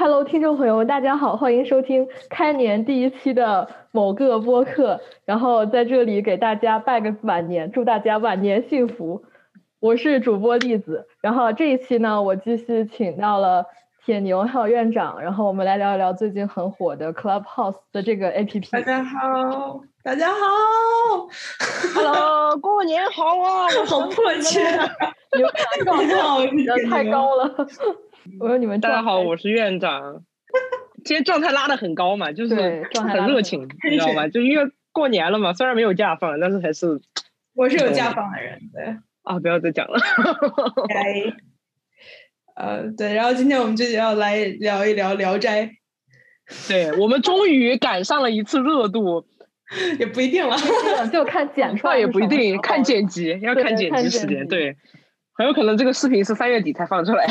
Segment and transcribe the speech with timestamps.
[0.00, 4.98] Hello，听众朋友们，大家好，欢迎收听开年第一期的某个播客。
[5.26, 9.22] 然后在这里给大家拜个晚年，祝大家晚年幸福。
[9.78, 11.06] 我是主播栗子。
[11.20, 13.66] 然后这一期呢，我继续请到了
[14.02, 18.70] 铁牛还有院长，然后我们来聊一聊最近很火的 Clubhouse 的这个 APP。
[18.70, 20.38] 大家好，大家好
[21.94, 23.66] ，Hello， 过年好啊！
[23.78, 24.62] 我好迫切，
[25.36, 25.52] 你们
[25.84, 27.54] 状态太高了。
[28.38, 30.24] 我说你们大家好，我是院长。
[31.04, 34.28] 今天状态拉的很高嘛，就是很热情，你知道吗？
[34.28, 37.00] 就因为过年了嘛，虽然没有假放，但是还是
[37.54, 39.98] 我是有假放的人，对啊，不要再讲了。
[42.56, 45.66] 呃，对，然后今天我们就要来聊一聊《聊斋
[46.68, 49.24] 》。对我们终于赶上了一次热度，
[49.98, 50.56] 也不一定了，
[51.10, 54.76] 就看剪出来也不一定，看剪辑要看剪辑时间，对，
[55.32, 57.26] 很有可能这个视频是三月底才放出来。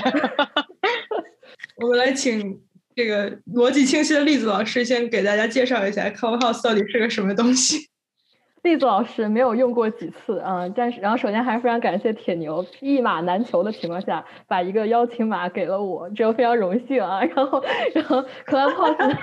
[1.82, 2.62] 我们来请
[2.96, 7.88] 这个逻辑清晰的栗子老师先给大家介绍一下 Clubhouse 到底是个什么东西。
[8.64, 17.24] 栗子老师没有用过几次啊，但是然后首先还是非常感谢铁牛一马难求的情况下把一个邀请码给了我，这个非常荣幸啊。
[17.34, 17.64] 然后
[17.94, 19.18] 然后 Clubhouse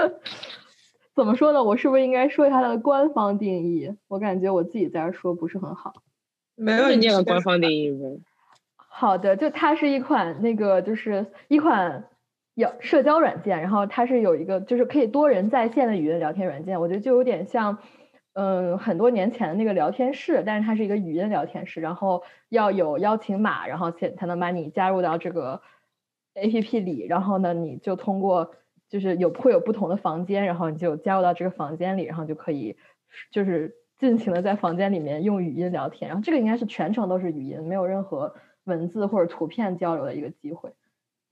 [1.14, 1.62] 怎么说呢？
[1.62, 3.94] 我是不是应该说一下它的官方定义？
[4.08, 5.92] 我感觉我自己在这说不是很好。
[6.56, 8.16] 没有你念个官方定义吗？
[8.96, 12.04] 好的，就它是一款那个，就是一款
[12.54, 16.80] 有社交软件，然后它是有一个就是可以多人在线的语音聊天软件。
[16.80, 17.78] 我觉得就有点像，
[18.34, 25.60] 嗯，很多年前的那个聊天室，但是它是一个语音聊天室，然后要有邀请码，然后才才能把你加入到这个
[26.34, 27.04] A P P 里。
[27.04, 28.52] 然后呢，你就通过
[28.88, 32.76] 就是有会有不同的房间，然后你就加入到这个房间里，然后就可以
[33.32, 36.08] 就是尽情的在房间里面用语音聊天。
[36.10, 38.36] 然后这个应该是全程都是语音，没有任何。
[38.64, 40.70] 文字或者图片交流的一个机会，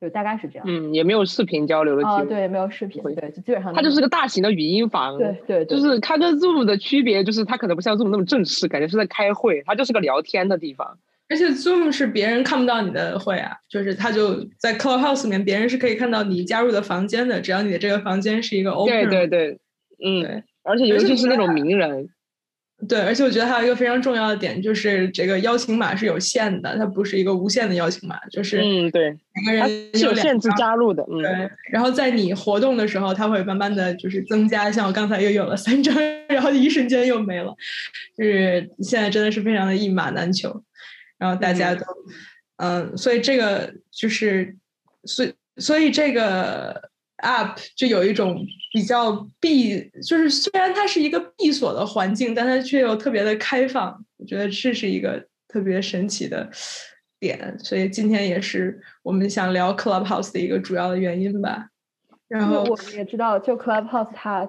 [0.01, 0.65] 就大概是这样。
[0.69, 2.27] 嗯，也没有视频交流的机会。
[2.27, 3.03] 对，没有视频。
[3.03, 3.73] 对，就基本上。
[3.73, 5.17] 它就是个大型的语音房。
[5.19, 5.65] 对对。
[5.65, 9.63] 就是它跟 Zoom 的区别，就是它可能不像 Zoom 那么正式，感觉是在开会。
[9.65, 10.99] 它就是个聊天的地方。
[11.29, 19.09] 而且 Zoom 是别人看不到你的会啊，就是他就在 Clubhouse 里面，别人是可以看到你加入的房间的，只要你的这个房间是一个 open。
[19.09, 19.59] 对对对。
[20.05, 20.43] 嗯。
[20.65, 22.11] 而且尤其是那种名人。
[22.89, 29.17] 对，而且我觉得还有一个非常重要的点，就是这个邀请码是有限的，它不是一个无限的邀请码，就是嗯，对，
[29.47, 31.51] 每个人有限制加入的，嗯对。
[31.71, 35.95] 然后在你活动的时候，它会慢慢的就是增加，像我刚才又有了三张，
[36.29, 37.55] 然后一瞬间又没了，
[38.19, 40.65] 就是现在真的是非常的一马难求，
[41.19, 41.85] 然后大家都
[42.57, 44.57] 嗯，所以这个就是，
[45.05, 46.91] 所以所以这个。
[47.23, 54.05] App 就有一种比较闭，就是虽然它是一个闭锁的环境，但它却又特别的开放。
[54.19, 56.51] 我觉得这是一个特别神奇的
[57.21, 61.69] 点，所以今天也是我们想聊 Clubhouse 的一个主要的原因吧。
[62.27, 64.49] 然后我们也知道，就 Clubhouse 它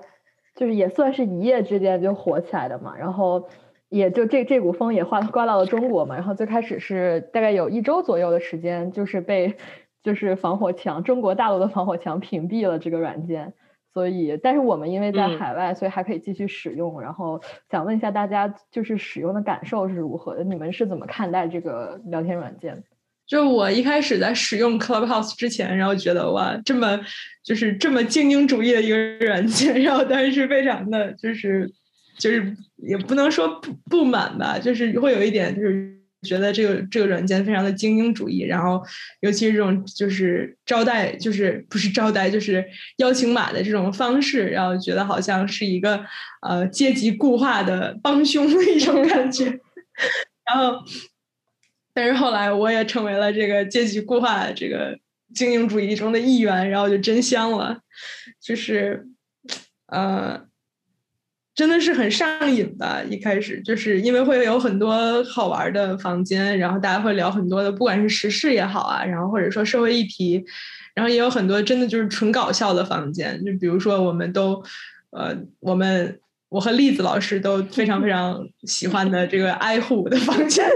[0.55, 3.47] 就是也算是一夜之间就火起来的嘛，然后
[3.89, 9.55] 也就这这股风也刮刮到了中国嘛，然后最开始是大概有一周左右的时间，就是被。
[10.03, 13.53] 就是防火墙，中国大陆的防火墙屏蔽了这个软件，
[13.93, 16.99] 所以，但是我们因为在海外，所以还可以继续使用。
[17.01, 17.41] 然后
[17.71, 20.43] 想问一下大家，就是使用的感受是如何的？
[20.43, 22.83] 你们是怎么看待这个聊天软件？
[23.25, 26.99] 就我一开始在使用 Clubhouse 之前，然后觉得哇，这么
[27.41, 31.71] 就是这么精英主义的一个软件，然后但是非常的就是
[32.17, 36.02] 就是也不能说不不满吧，就是会有一点就是。
[36.23, 38.81] 觉得这个这个软件非常的精英主义，然后
[39.19, 42.65] 尤其是这种就是招待，就是不是招待，就是
[42.97, 46.03] 邀请码的这种方式，然后觉得好像是一个
[46.41, 49.45] 呃阶级固化的帮凶的一种感觉。
[50.45, 50.83] 然后，
[51.93, 54.97] 但是后来我也成为了这个阶级固化这个
[55.35, 57.81] 精英主义中的一员，然后就真香了，
[58.41, 59.07] 就是
[59.87, 60.47] 呃。
[61.55, 70.43] 真的是很上瘾的，一开始就是因为会有很多好玩的房间，然后大家会聊很多的，不管是时事也好啊，然后或者说社会议题，
[70.95, 74.63] 然后也有很多真的就是纯搞笑的房间，就比如说我们都，
[75.11, 76.19] 呃，我们
[76.49, 80.67] 我和栗子老师都非常非常喜欢的这个爱护的房间，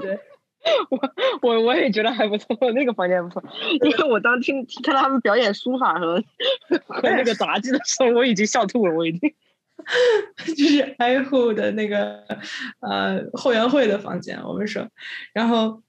[0.00, 0.18] 对。
[0.90, 0.98] 我
[1.42, 3.42] 我我也觉得还不错，那个房间不错，
[3.82, 6.22] 因为我当听看到他们表演书法和
[6.86, 9.34] 和那个杂技的时候，我已经笑吐了，我已经。
[10.56, 12.24] 就是爱护的那个
[12.80, 14.88] 呃后援会的房间，我们说，
[15.34, 15.82] 然后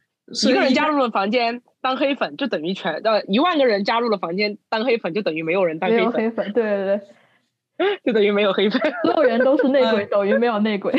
[0.47, 7.01] 一个人加入了房间当黑粉，就等于全呃一万个人加入了房间当黑粉，就等于没有人当黑粉，对对对。
[8.03, 10.93] 就等于没有黑粉，所有人都是内鬼，等于没有内鬼。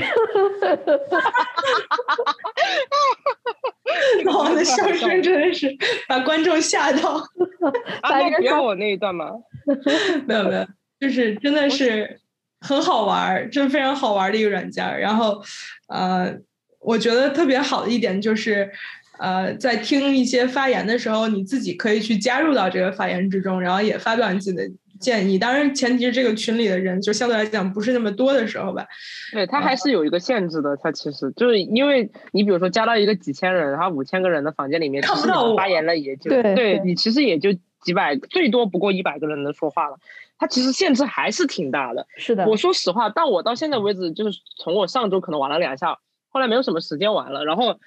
[4.25, 5.75] 老王的笑声真的是
[6.07, 7.15] 把观众吓到。
[8.03, 9.31] 啊， 那不要我那一段吗？
[10.27, 10.67] 没有没有，
[11.01, 12.21] 就是真的是
[12.61, 15.01] 很好玩儿，真非常好玩的一个软件。
[15.01, 15.43] 然后，
[15.89, 16.37] 呃，
[16.81, 18.71] 我觉得特别好的一点就是，
[19.19, 24.71] 呃，在听一些发言的时候，你自己可以去加入到这个发言之中，然后也发表你自己的。
[24.99, 28.87] 建议，当然前提是这个群里的人就相对来讲不是那么多的时候吧。
[29.33, 37.53] 对他还是有一个限制的，他其实就是因为你比如说加到一个几千人，然后五千个人的房间里面，看不到发言了也就对你其实也就
[37.83, 39.97] 几百，最多不过一百个人能说话了。
[40.39, 42.07] 他其实限制还是挺大的。
[42.17, 47.45] 是的，我说实话，到我到现在为止，就是从我上周可能玩了两下，后来没有什么时间玩了。
[47.45, 47.79] 然后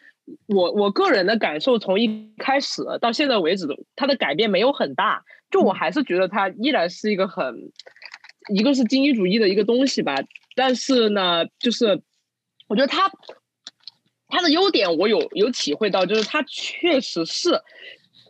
[0.48, 5.24] 我我个人的感受，从一开始到现在为止，它的改变没有很大。
[5.50, 7.72] 就我还是觉得它依然是一个很，
[8.54, 10.16] 一个是精英主义的一个东西吧，
[10.56, 12.02] 但是呢，就是
[12.68, 13.12] 我觉得它
[14.28, 17.60] 它的优点我有有体会到，就是它确实是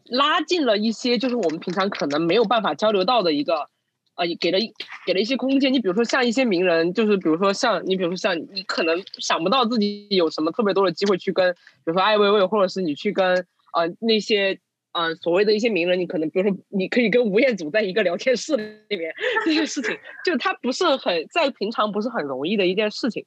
[0.05, 3.67] 拉近了一些，就是我们平常可能没有办法交流到的一个，
[4.15, 4.57] 呃，给了
[5.05, 5.73] 给了一些空间。
[5.73, 14.57] 你比如说像一些名人，就是比如说像你，比如说像你可能想不到自己有什么特别多的机会去跟，比如说艾薇薇，或者是你去跟呃那些。
[14.91, 19.13] 嗯，所谓的一些名人，你可能比如说，你可以跟吴彦祖在一个聊天室里面，
[19.45, 19.95] 这件事情
[20.25, 23.23] 就他不是很在平常不是很容易的一件事情。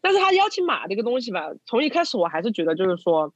[0.00, 3.34] 但是他邀请码这个东西吧，从一开始我还是觉得就是说，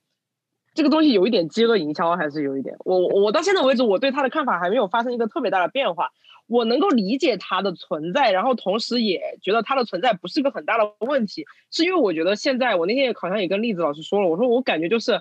[0.73, 2.77] 这个东西有一点饥饿营销，还是有一点。
[2.85, 6.11] 我我到现在为止，我对他的看法还没有发生一个特别大的变化。
[6.47, 15.21] 我能够理解它的存在，然后同时也觉得它的存在不是个很大的问题，是因为我觉得现在我那天好像也跟栗子老师说了，我说我感觉就是。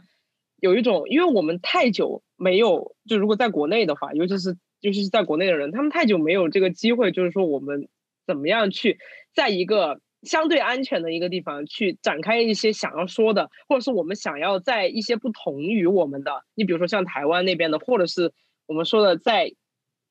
[0.60, 7.88] 有一种，因为我们太久没有，就如果在国内的话，尤其是尤其是在国内的人，他们太久没有这个机会，就是说我们
[8.28, 9.00] 怎么样去
[9.34, 18.34] 在一个相对安全的一个地方去展开一些想要说的，或者是我们想要在一些不同于我们的，你比如说像台湾那边的，或者是
[18.66, 19.54] 我们说的在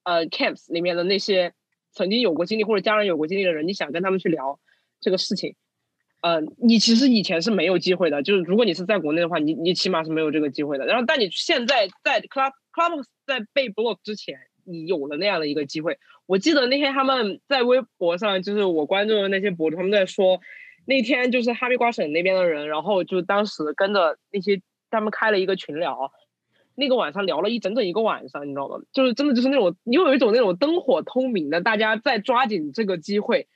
[0.04, 1.52] 呃 camps 里面的那些
[1.92, 4.58] 曾经有过经历或者家人有过经历的人，你想跟他们去聊
[5.02, 5.54] 这个事情。
[6.22, 10.86] 呃，你其实以前是没有机会的，就是如果你是在国内的话，你你起码是没有这个机会的。
[10.86, 15.98] 然后，但你现在在 Club Club 在被 block 之前，你有了那样的一个机会。
[16.26, 20.40] 我记得那天他们在微博上，就是我关注的那些博主，他们在说，
[20.86, 26.12] 那天就是哈密瓜省那边的人，然后就当时跟着那些他们开了一个群聊，
[26.76, 28.76] 那个晚上聊了一整整一个晚上，你知道吗？
[28.92, 33.48] 就是真的就是那种，你有一种那种灯火通明的，大家在抓紧这个机会。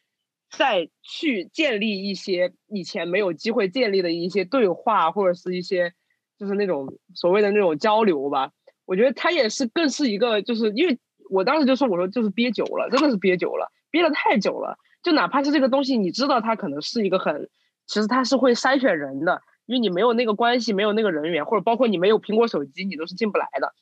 [0.50, 5.92] 再去建立一些以前没有机会建立的一些对话，或者是一些
[6.38, 8.52] 就是那种所谓的那种交流吧。
[8.84, 10.98] 我觉得他也是更是一个，就是因为
[11.28, 14.78] 我当时就说，我说就是憋久了，真的是憋久了，憋得太久了。
[15.02, 17.48] 就哪怕是这个东西，你知道它可能是一个很，
[17.86, 23.74] 其实它是会筛选人的，因为你没有那个关系，没有那个人员，或者包括你没有苹果手机，你都是进不来的。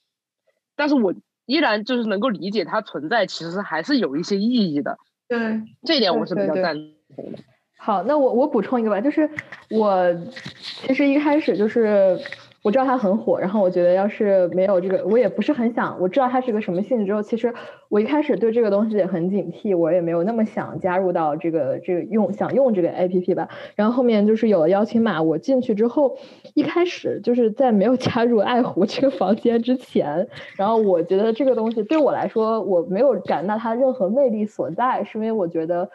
[0.77, 1.15] 但是我
[1.47, 4.99] 依然就是能够理解它存在，其实还是有一些意义的。
[5.29, 6.75] 对，这一点我是比较赞
[7.15, 7.39] 同的。
[7.79, 9.29] 好，那我我补充一个吧，就是
[9.71, 10.15] 我
[10.61, 12.19] 其实一开始就是。
[12.65, 16.01] 我知道它很火，然后我觉得要是没有这个，我也不是很想。
[16.01, 17.53] 我知道它是个什么性质之后，其实
[17.91, 23.51] 我一开始对这个东西也很警惕，我也没有那么想加入到这个这个用想用这个 A P P 吧。
[23.75, 26.17] 然后后面就是有了邀请码，我进去之后，
[26.55, 35.91] 一开始就是在没有加入爱狐这个房间之前，然后我觉得这个东西对我来说，我没有感到它任何魅力所在，是因为我觉得。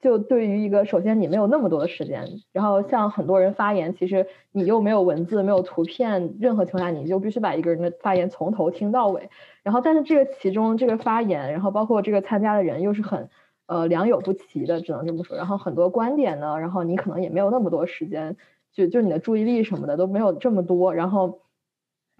[0.00, 9.28] 就对于一个，首先你没有那么多的时间，然后像很多人发言，其实你又没有文字、没有图片，任何情况下你就必须把一个人的发言从头听到尾。
[9.62, 13.28] 然后，但是这个其中这个发言，然后包括这个参加的人又是很
[13.66, 15.36] 呃良莠不齐的，只能这么说。
[15.36, 18.36] 然后很多观点呢，然后你可能也没有那么多时间，
[18.72, 21.40] 就就你的注意力什么的都没有这么多，然后。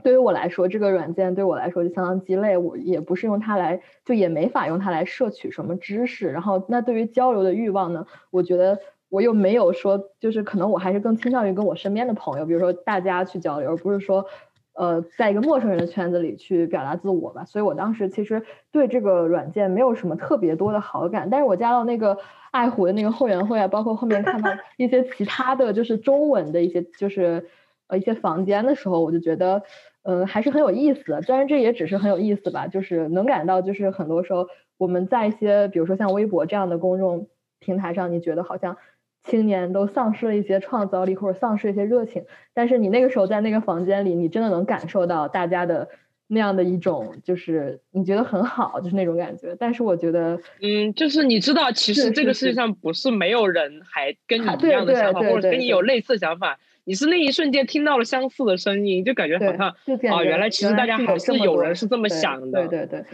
[0.03, 2.57] 对于我来说，这个软件对我来说就相当鸡肋。
[2.57, 6.31] 我也不是用它来，就也没法用它来摄取什么知识。
[6.31, 8.07] 然后，那对于交流的欲望呢？
[8.31, 8.79] 我觉得
[9.09, 14.27] 我又没有说，就是可能我还是更倾向于跟我身边的朋友，比如说大家去交流，而不是说，
[14.75, 17.45] 呃，在一个陌生人的圈子里去表达自我吧。
[17.45, 21.29] 所以我当时其实对这个软件没有什么特别多的好感。
[21.29, 22.19] 但是我加到那个
[22.53, 27.49] 爱虎的那个后援会啊，包括后面看到 一些其他的就是中文的一些就是
[27.89, 29.63] 呃一些房间的时候，我就觉得。
[30.05, 31.21] 嗯，还是很有意思的。
[31.21, 37.29] 当然，这也只是很有意思吧，就是能感到，就是很多时候我们在一些，比如说像微博这样的公众
[37.59, 38.79] 平台上，你觉得好像
[39.23, 42.25] 青年都丧失了一些创造力，或者丧失一些热情。
[42.55, 45.91] 但是你那个时候在那个房间里，你真的能感受到大家的
[46.27, 49.55] 那样的一种，就是你觉得很好，就是那种感觉。
[49.59, 56.59] 但是我觉得，嗯，就是你知道，其实这个世界上不是没有人还跟你一样的想法，或者跟你有类似想法。
[56.89, 59.69] 你是那一瞬间听到了相似的声音，就感觉好像
[60.17, 62.67] 啊，原来其实大家还是有人是这么想的。
[62.67, 63.05] 对对对。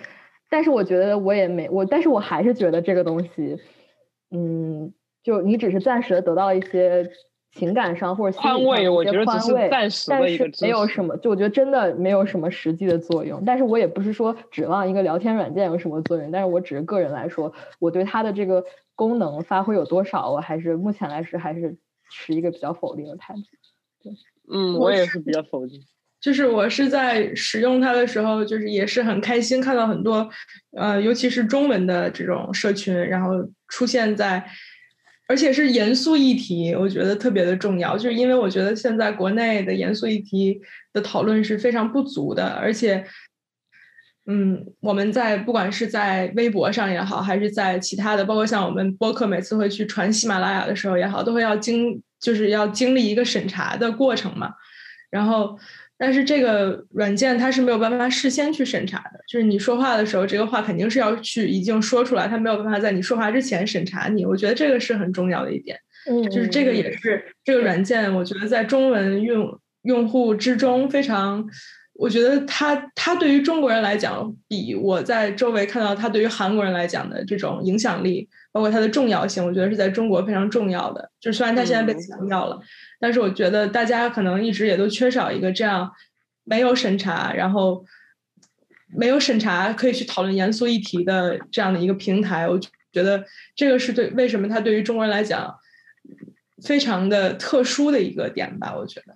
[0.49, 3.59] 但是我觉得我也没我，但是我还是觉得这个东西，
[4.31, 4.93] 嗯，
[5.25, 7.11] 就你只是暂时的得到一些。
[7.57, 13.45] 情感上或者宽慰，我觉得只是暂时的一个，没有什么，就我觉得真的没有什么实际的作用。
[13.47, 18.65] 但是我也不是说指望一个聊天软件有什么作用，但是我只是个人来说，我对它的这个
[18.97, 21.77] 功能发挥有多少，我还是目前来说还是
[22.11, 23.41] 持一个比较否定的态度。
[24.05, 24.13] 对，
[24.55, 25.81] 嗯，我也是比较否定。
[26.21, 30.29] 就是我是在使用它的时候，就是也是很开心，看到很多，
[30.77, 33.31] 呃，尤其是中文的这种社群，然后
[33.69, 34.47] 出现在。
[35.27, 40.61] 而且是严肃议题，我觉得特别的重要，就是因为我觉得现在国内的严肃议题
[40.93, 43.03] 的讨论是非常不足的，而且，
[44.27, 54.53] 嗯，我们在不管是在微博上也好，还是在其他的，包括像我们播客每次会去传喜马拉雅的时候也好，都会要经就是要经历一个审查的过程嘛，
[55.11, 55.59] 然后。
[55.97, 64.27] 但是这个软件它是没有办法事先去审查的，就是你说话的时候，这个话肯定是要去已经说出来，它没有办法在你说话之前审查你。
[64.27, 65.79] 我觉得这个是很重要的一点，
[66.11, 71.47] 嗯，就是这个也是这个软件，我觉得在中文用用户之中非常，
[71.95, 81.11] 我觉得他他对于中国人来讲，比我在周围看到他对于韩国人来讲的这种影响力，包括它的重要性，我觉得是在中国非常重要的。
[81.21, 82.61] 就虽然他现在被强调了。
[82.99, 85.93] 但是我觉得大家可能一直也都缺少一个这样
[86.45, 87.85] 没有审查，然后
[88.97, 92.49] 没有审查可以去讨论严肃议题的这样的一个平台。
[92.49, 93.25] 我觉得
[93.55, 95.55] 这个是对为什么它对于中国人来讲
[96.63, 98.75] 非常的特殊的一个点吧。
[98.75, 99.13] 我觉得，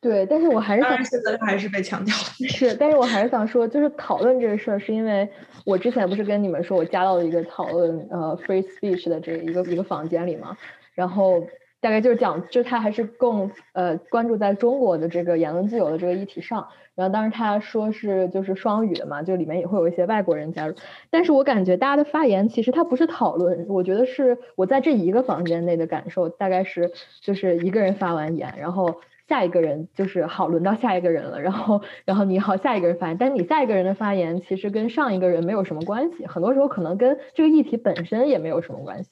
[0.00, 2.14] 对，但是我还是想现在还是被强调
[2.48, 5.28] 是，但是我还是想说，就是讨论这个事儿，是因为
[5.64, 10.56] 我之前不是跟你们说我加到了一个讨论呃 free speech 的这一个一个房间里嘛，
[10.94, 11.42] 然后。
[11.80, 16.66] 大概就是讲，就他还是更呃关注在中国的这个言论自由的这个议题上。
[16.96, 20.74] 然后当时他说是就是双语的嘛，就里面也会有一些外国人加入。
[21.08, 26.90] 但是我感觉大家的发言其实他不是讨论，我觉得是我在这一个房间内的感受，大概是
[27.20, 39.10] 就是一个人发完言，然后下一个人就是好轮到下一个人了，然后然后你好下一个人发言，但你下一个人的发言其实跟上一个人没有什么关系，很多时候可能跟这个议题本身也没有什么关系。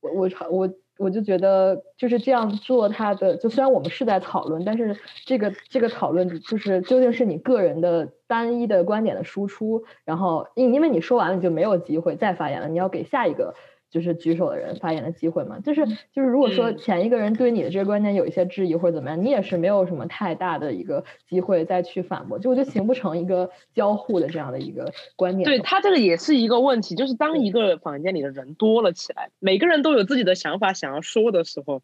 [0.00, 0.74] 我我我。
[0.96, 13.56] 我就觉得就是这样做，它的就虽然我们是在讨论，但是这个这个讨论就是究竟是你个人的单一的观点的输出，然后因因为你说完了你就没有机会再发言了，你要给下一个。
[13.94, 25.44] 就是举手的人发言的机会嘛，就是就是，如果说前一个人对你的这个观点有一些质疑或者怎么样，你也是没有什么太大的一个机会再去反驳，就我就形不成一个交互的这样的一个观点。
[25.44, 31.80] 对他这个也是一个问题，就是当一个房间里的人多了起来，每个人都有自己的想法想要说的时候，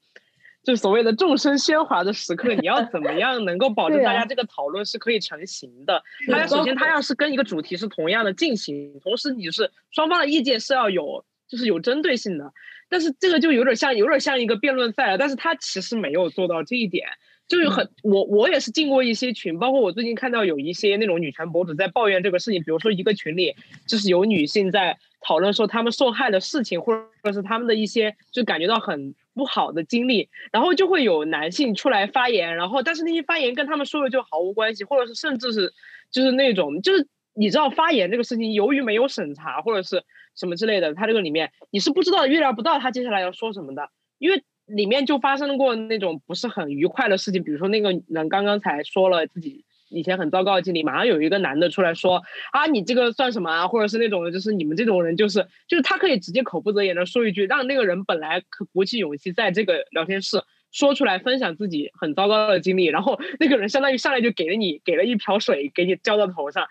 [0.65, 6.03] 就所谓的众生喧哗的时刻，你要怎么样能够保证大家这个讨论是可以成型的？
[6.29, 11.25] 他首先他要是跟一个主题是同样的进行，同时你是双方的意见是要有。
[11.51, 12.53] 就是有针对性的，
[12.89, 15.19] 但是这个就有点像，有点像一个辩论赛了。
[15.19, 17.09] 但是他其实没有做到这一点，
[17.49, 23.57] 就是很我我也是进过一些群，包括我最近看到有一些那种女权博主在抱怨这个事情，比如说一个群里
[23.89, 26.93] 就是有女性在讨论说她们受害的事情，或
[27.25, 35.73] 者是他们的一些就感觉到很不好的经历，然后就会有男性出来发言，然后但是那些发言跟他们说的就毫无关系，或者是甚至是
[36.13, 40.05] 就是那种就是你知道发言这个事情，由于没有审查，或者是。
[40.41, 53.69] 什么之类的，他这个里面你是不知道、预料不到他接下来要说什么的，因为里面就发生过那种不是很愉快的事情，比如说那个人刚刚才说了自己以前很糟糕的经历，马上有一个男的出来说啊，你这个算什么啊？
[53.69, 58.43] 或者是那种就是你们这种人就是就是他可以直接口不择言的说一句，让那个人本来
[58.73, 60.43] 鼓起勇气在这个聊天室
[60.73, 66.67] 说出来分享自己很糟糕的经历，然后那个人相当于上来就给了你给了一瓢水给你浇到头上，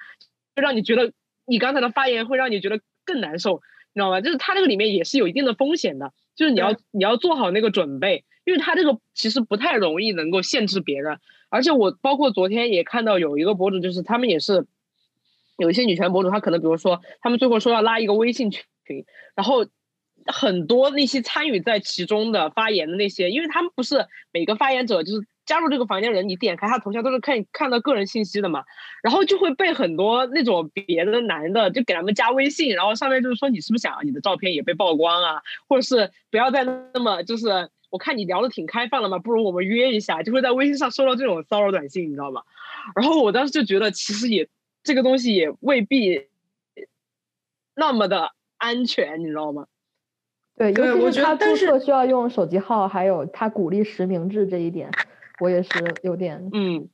[0.56, 1.12] 就让你觉得
[1.46, 2.80] 你刚才的发言会让你觉得。
[3.10, 3.62] 更难受，
[3.94, 4.22] 你知道吗？
[4.22, 11.18] 就是它这个里面也是有一定的风险的，就是你要你要做好那个准备，因为它这个其实不太容易能够限制别人。
[11.50, 14.68] 而且我包括昨天也看到有一个博主，就是他们也是
[15.58, 18.64] 有一些女权博主，他可能比如说他们最后说要拉一个微信群，
[19.36, 19.66] 然后
[20.28, 25.28] 很多那些参与在其中的发言的那些，因为他们不是每个发言者就是。
[25.50, 28.66] 加入这个房间的人，你点开他头像都是看看到个人信息的嘛，
[29.02, 36.64] 然后就会被很多那种别的男的就给他们加微信，然后上面就是说你是不是想要你的照片也被曝光啊，或者是不要再
[36.94, 42.44] 那么就是我看你聊的挺开放的嘛，不如我们约一下，就会在微信上收到这种骚扰短信，你知道吗？
[42.96, 44.48] 然后我当时就觉得其实也
[44.84, 46.28] 这个东西也未必
[47.74, 49.66] 那么的安全，你知道吗？
[50.56, 54.92] 对，尤其是他注册需要用手机号，还有他鼓励实名制这一点。
[55.40, 55.70] 我也是
[56.04, 56.90] 有点嗯，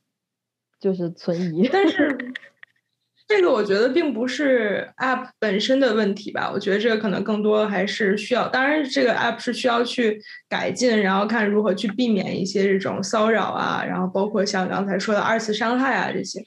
[0.80, 1.68] 就是存疑。
[1.72, 2.16] 但是
[3.28, 16.40] 这个我觉得并不是 App 本身的问题吧，我觉得这个可能更多还是需要，当然这个 App 是需要去改进，然后看如何去避免一些这种骚扰啊，然后包括像刚才说的二次伤害啊这些。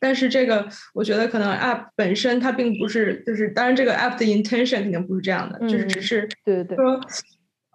[0.00, 7.00] 但是这个我觉得可能 App 本身它并不是，就是当然这个 App 的 intention 肯定不是这样的，就是只是对对对，说，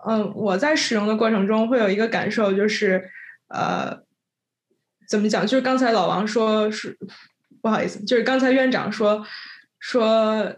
[0.07, 3.07] 嗯，我在使用的过程中会有一个感受，就是
[3.49, 4.01] 呃，
[5.09, 5.45] 怎么讲？
[5.45, 6.97] 就是刚才老王说是。
[7.59, 9.25] 不好意思，就是刚才院长说
[9.79, 10.55] 说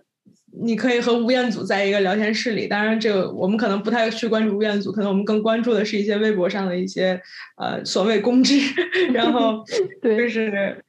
[0.62, 7.20] 你可以和吴彦祖在一个聊天室里，当然这个我们可能不太去关注吴彦祖，可能我们更关注的是一些微博上的一些
[7.56, 8.60] 呃所谓公知，
[9.12, 9.64] 然后
[10.04, 10.84] 就是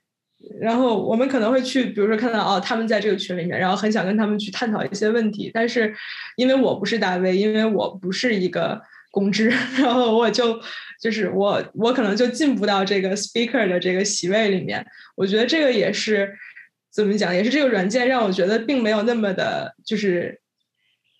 [0.60, 5.94] 然后我们可能会去，比如说看到哦他们在这个群里面，然后很想跟他们去探讨一些问题，但是
[6.36, 9.48] 因为我不是大 V，因为我不是一个公知，
[9.78, 10.60] 然后我就
[11.00, 14.86] 就是我我可能就进不到这个 speaker 的这个席位里面。
[15.16, 16.36] 我觉得这个也是
[16.90, 20.40] 怎么讲，也是这个软件让我觉得并没有那么的，就是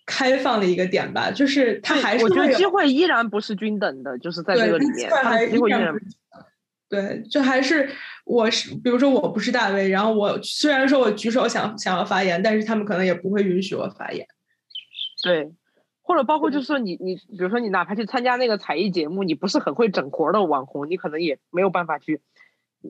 [0.05, 1.31] 开放的一个点吧。
[1.31, 5.93] 就是它还是我觉得机会依然不是均等的，就是在这个里面，它机会依然
[6.89, 7.89] 对，就还是
[8.25, 14.27] 我是，比如说我不是大 V，然后我虽然说我举手想想要发言，但是他们可能也不会允许我发言。
[15.23, 15.49] 对，
[16.01, 22.21] 或者包括就是说你你，比如说你哪怕去参加那个才艺节目，你不是很会整活的网红，你可能也没有办法去。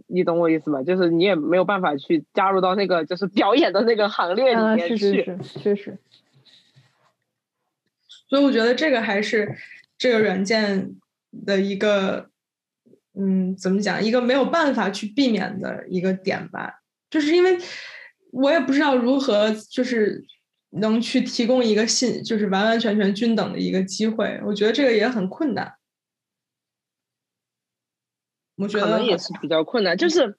[0.08, 0.82] 你懂我意思吗？
[0.84, 5.98] 就是你也没有办法去加入到那个就是表演的那个行列里面去，是是是，确实。
[8.30, 9.54] 所以我觉得这个还是
[9.98, 10.96] 这个软件
[11.46, 12.30] 的一个，
[13.20, 14.02] 嗯，怎么讲？
[14.02, 16.82] 一个没有办法去避免的一个点吧。
[17.10, 17.58] 就是因为
[18.32, 20.24] 我也不知道如何，就是
[20.72, 24.40] 能去提供一个信，就是完完全全均等的一个机会。
[24.46, 25.76] 我觉得这个也很困难。
[28.58, 30.36] 可能也是比较困难，就是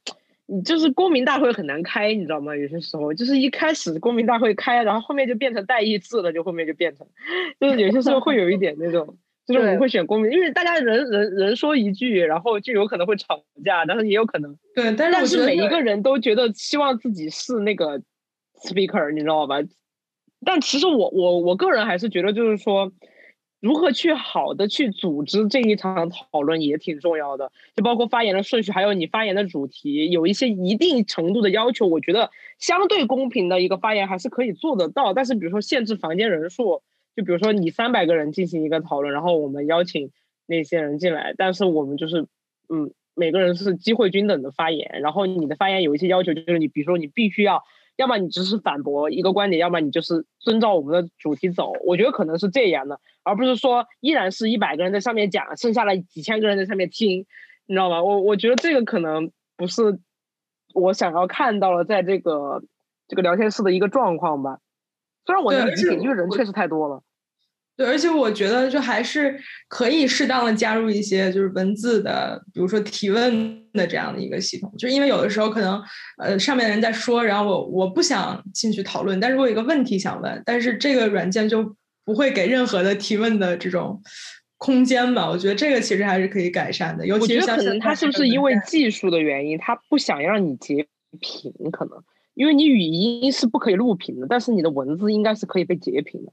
[0.46, 2.54] 你就是公民大会很难开，你知道吗？
[2.54, 7.04] 有些时候就是一开始公民大会开，然后后面就变成代议制了，就后面就变成，
[7.58, 18.00] 就是有些时候会有一点那种，就是我们会选公民，因为大家人人人说一句，然后就有可能会吵架，但是也有可能对，但是但是每一个人都觉得希望自己是那个
[18.62, 19.56] speaker，你知道吧？
[20.44, 22.92] 但其实我我我个人还是觉得就是说。
[23.62, 31.86] 如何去好的去组织这一场讨论也挺重要的，就包括发言的顺序，还有你发言的主题，有一些一定程度的要求。
[31.86, 35.14] 我觉得相对公平的一个发言还是可以做得到。
[35.14, 36.82] 但是比如说限制房间人数，
[37.14, 40.10] 就比如说你三百个人进行一个讨论，然后我们邀请
[40.46, 42.26] 那些人进来，但是我们就是
[42.68, 47.62] 嗯，每个人是机会均等的发言，然后你的发言有一些要求，就是你比如说你必须要。
[47.96, 51.72] 要么你只是反驳一个观点，要么你就是遵照我们的主题走。
[51.84, 57.26] 我觉得可能是这样的，而不是说依然是一百个人在上面讲，剩下来几千个人在上面听，
[57.66, 58.02] 你知道吗？
[58.02, 60.00] 我我觉得这个可能不是
[60.74, 62.62] 我想要看到了，在这个
[63.08, 64.58] 这个聊天室的一个状况吧。
[65.24, 67.02] 虽然我能理解，因为人确实太多了。
[67.74, 69.34] 对，而且我觉得就还是
[69.68, 75.82] 可以适当的加入一些就是文字的，比如说提问的这样的一个系统，就是因为有的时候可能
[76.18, 84.02] 呃上面的人在说，然后我我不想进去讨论，但是我有一个问题想问，但是这个软件就不会给任何的提问的这种
[84.58, 85.28] 空间吧？
[85.28, 87.06] 我觉得这个其实还是可以改善的。
[87.06, 90.86] 尤其是可能他是不是因为技术的原因，他不想让你截
[91.20, 91.52] 屏？
[91.72, 91.98] 可能
[92.34, 96.32] 因为你语音是不可以录屏的，但是你的文字应该是可以被截屏的。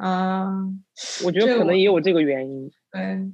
[0.00, 0.48] 啊，
[1.26, 2.70] 我觉得可能也有这个原因。
[2.90, 3.30] 对，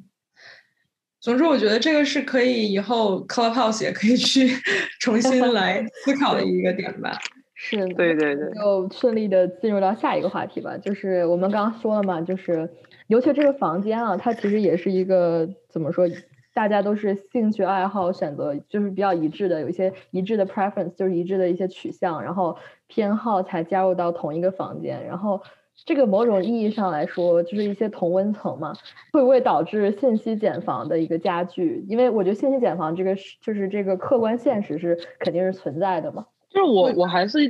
[1.21, 4.49] 总之我觉得这个是可以以后 Clubhouse 也可以去
[5.01, 7.17] 重新来 思考的一个点吧。
[7.55, 8.53] 是，对对对。
[8.53, 12.69] 就顺利的进入到下一个话题吧，就是我们刚刚说了嘛，就是
[13.07, 16.09] 尤其这个房间啊，它其实也是一个怎么说，
[16.53, 25.41] 大家都是兴趣爱好选择就是比较一致的，有一些一致的 preference，就是一致的一些取向，然后偏好才加入到同一个房间，然后。
[25.85, 28.75] 这个某种意义上来说，就是一些同温层嘛，
[29.13, 31.85] 会不会导致信息茧房的一个加剧？
[31.89, 36.27] 因为我觉得信息茧房这个是，就是这个客观现实是肯定是存在的嘛。
[36.49, 37.45] 就是我我还是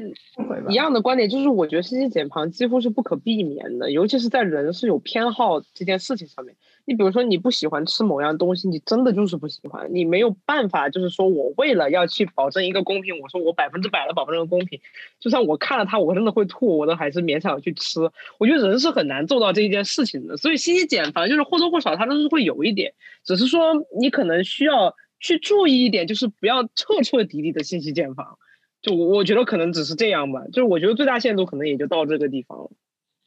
[0.68, 6.56] 一样的观点，就是我觉得信息茧房几乎是不可避免的，尤其是在人是有偏好这件事情上面。
[6.86, 14.80] 你比如说，你不喜欢吃某样东西，你真的就是不喜欢，你没有办法，就是说我为了要去保证一个公平，我说我百分之百的保证公平，
[15.18, 18.00] 就算我看了它，我真的会吐，我都还是勉强去吃。
[18.38, 22.94] 我觉得人是很难做到这一件事情的，所以信息茧房就是或多或少它都是会有一点，
[23.24, 28.38] 只是说你可能需要去注意一点，就是不要彻彻底底的信息茧房。
[28.80, 32.70] 就我我觉得可能只是这样吧，就是我觉得最大限度可能也就到这个地方了。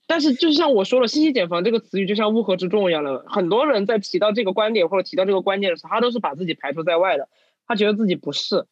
[0.10, 7.30] 但是就像我说了，信息茧房这个词语就像乌合之众一样的，很多人在提到这个观点或者提到这个观念的时候，他都是把自己排除在外的，
[7.67, 8.65] 他觉得自己不是。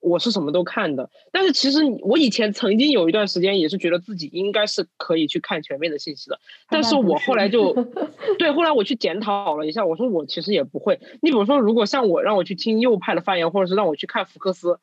[0.00, 6.38] 我是什么都看的，但是其实我以前曾经有一段时间也是觉得自己应该是可以去看全面的信息的，
[6.70, 7.74] 但是我后来就，
[8.38, 11.00] 对，后来我去检讨了一下，我说我其实也不会。
[11.20, 14.78] 你比如说，如果像我让我去听右派的发言，或者是让我去看福克斯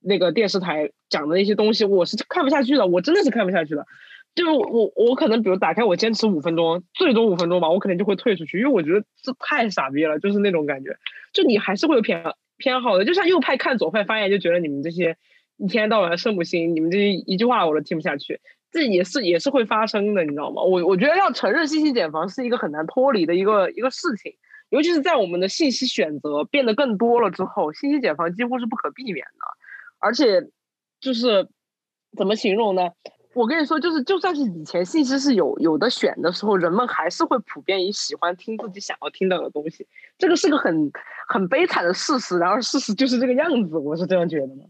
[0.00, 3.86] 那个电视台讲的那些东西，我是看不下去的，我真的是看不下去的。
[4.34, 10.96] 就是我我可能比如打开我坚持五分钟，最多五分钟吧，我可能就会退出去，因为我觉得这太傻逼了，就是那种感觉，
[11.32, 12.24] 就你还是会有偏。
[12.56, 15.16] 偏好的，就像右派看左派发言，就觉得你们这些
[15.56, 18.40] 一天到晚圣母心，你们这些一句话我都听不下去。
[18.70, 20.62] 这也是也是会发生的，你知道吗？
[20.62, 24.34] 我我觉得要承认信息茧房是一个很难脱离的一个一个事情，
[24.70, 29.44] 尤其是在我们的信息选择变得更多了之后，信息茧房几乎是不可避免的。
[29.98, 30.48] 而且
[31.00, 31.48] 就是
[32.16, 32.90] 怎么形容呢？
[33.34, 39.86] 我跟你说，就是就算是以前信息是有有的选的时候，人们还是会普遍以喜欢听自己想要听到的东西。
[40.16, 40.90] 这个是个很
[41.28, 44.68] 很悲惨的事实，然而事实就是这个样子，我是这样觉得的。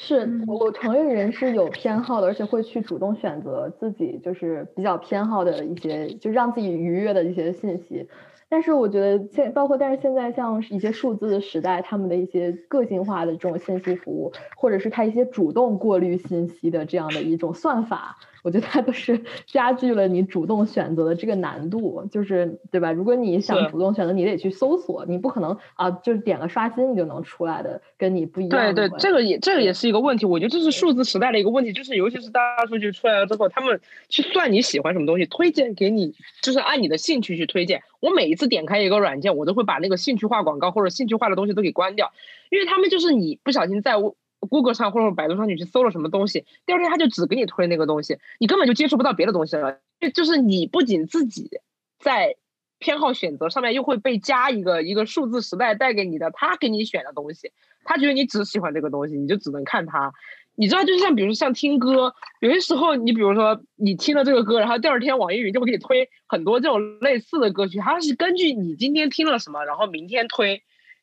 [0.00, 8.08] 是我承认人是有偏好的，而且会去主动选择自己就是比较偏好的一些，就让自己愉悦的一些信息。
[8.48, 18.16] 但是我觉得现包括，但是现在像一些数字的时代，他们的一些个性化的这种信息服务，或者是它一些主动过滤信息的这样的一种算法。
[18.42, 22.92] 我觉得它都是加剧了你主动选择的这个难度，就是对吧？
[22.92, 28.74] 如果你想主动选择，你得去搜索，你不可能啊，就是点个刷新你就能出来的，跟你不一样。
[28.74, 30.26] 对对，这个也这个也是一个问题。
[30.26, 37.82] 我觉得这是数字时代的一个问题，就是尤其是大数据出来了之后，他们去算你喜欢什么东西，推荐给你，就是按你的兴趣去推荐。
[38.00, 42.12] 我每一次点开一个软件，我都会把那个兴趣化广告或者兴趣化的东西都给关掉，
[42.50, 43.96] 因为他们就是你不小心在
[44.40, 49.78] Google 上或者百度上，你去搜了什么东西，第二天他就只给你推那个东西，你根本就接触不到别的东西了。
[50.00, 51.60] 就就是你不仅自己
[51.98, 52.36] 在
[52.78, 57.50] 偏好选择上面又会被加一个一个数字时代带给你的他给你选的东西，
[57.84, 60.12] 他觉得你只喜欢这个东西，你就只能看他。
[60.54, 70.62] 你知道，就是像比如说像听歌，有些时候你比如说你听了这个歌，然后第二天网易云就会给你推很多这种类似的歌曲，它是根据你今天听了什么，然后明天推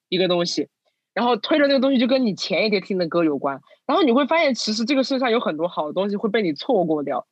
[0.09, 0.67] 一个东西。
[1.15, 7.25] 然后推的那个东西就跟你前一天听的歌有关，然后你会发现其实这个世界上有很多好的东西会被你错过掉，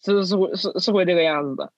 [0.00, 1.72] 是是会是是会这个样子的。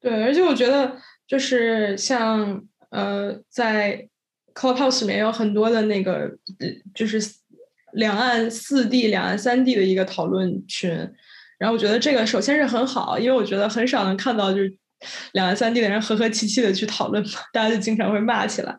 [0.00, 4.08] 对，而且我觉得就是像呃，在
[4.54, 6.30] Clubhouse 里面有很多的那个
[6.94, 7.18] 就是
[7.94, 10.88] 两岸四地、两岸三地的一个讨论群，
[11.58, 14.78] 然后我觉得这个首先是很好，因为我觉得很少能看到就是。
[15.32, 18.76] 两岸三地的人和和气气的去讨论嘛，大家就经常会骂起来。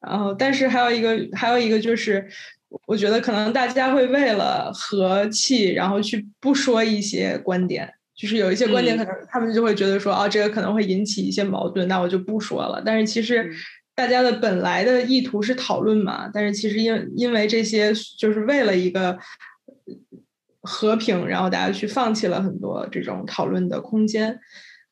[0.00, 2.26] 然后，但是还有一个，还有一个就是，
[2.86, 12.82] 我觉得可能大家会为了和气，然后去不说一些观点，就是有一些观点可能他们就会觉得说，啊，这个可能会引起一些矛盾，那我就不说了。
[12.82, 13.50] 但是其实
[13.94, 19.18] 大家的本来的意图是讨论嘛，但是其实因因为这些，就是为了一个
[20.62, 24.40] 和平，然后大家去放弃了很多这种讨论的空间。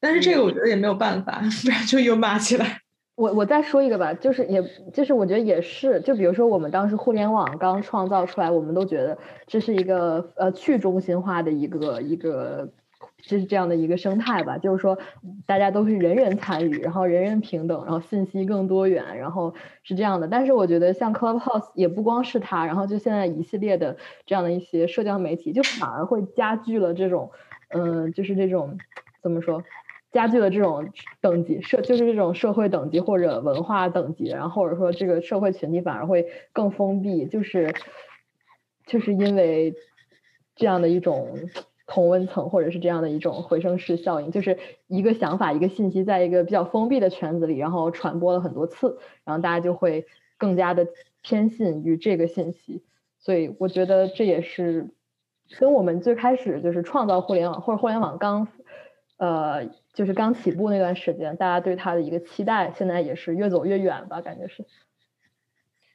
[0.00, 2.80] 但是这个我觉得也没有办法，不然就又骂起来。
[3.16, 12.72] 我我再说一个吧，就是也就是我觉得也是，就比如说我们当时互联网刚创造出来，我们都觉得这是一个呃去中心化的一个一个，
[13.24, 14.96] 就是这样的一个生态吧，就是说
[15.46, 20.28] 大家都是人人参与，然后人人平等，然后信息更多元，然后是这样的。
[20.28, 27.32] 但是我觉得像 Clubhouse 也不光是它，然后就现在一系列的这样的一些社交媒体，就反而会加剧了这种
[27.70, 28.78] 嗯，就是这种
[29.24, 29.64] 怎么说？
[30.10, 30.88] 加剧了这种
[31.20, 37.74] 等级社，就是这种社会等级或者文化等级，然后或者说这个社会群体反而会更封闭，就是
[38.86, 39.74] 就是因为
[40.56, 41.36] 这样的一种
[41.86, 50.06] 同温层或者是这样的一种回声式效应，就是一个想法一个信息在一个比较封闭的圈子里，然后传播了很多次，然后大家就会
[50.38, 50.86] 更加的
[51.20, 52.82] 偏信于这个信息，
[53.18, 54.88] 所以我觉得这也是
[55.58, 58.48] 跟我们最开始就是创造互联网或者互联网刚
[59.18, 59.68] 呃。
[59.98, 64.64] 就是刚起步那段时间，大家对它的一个期待，现在也是越走越远吧，感觉是。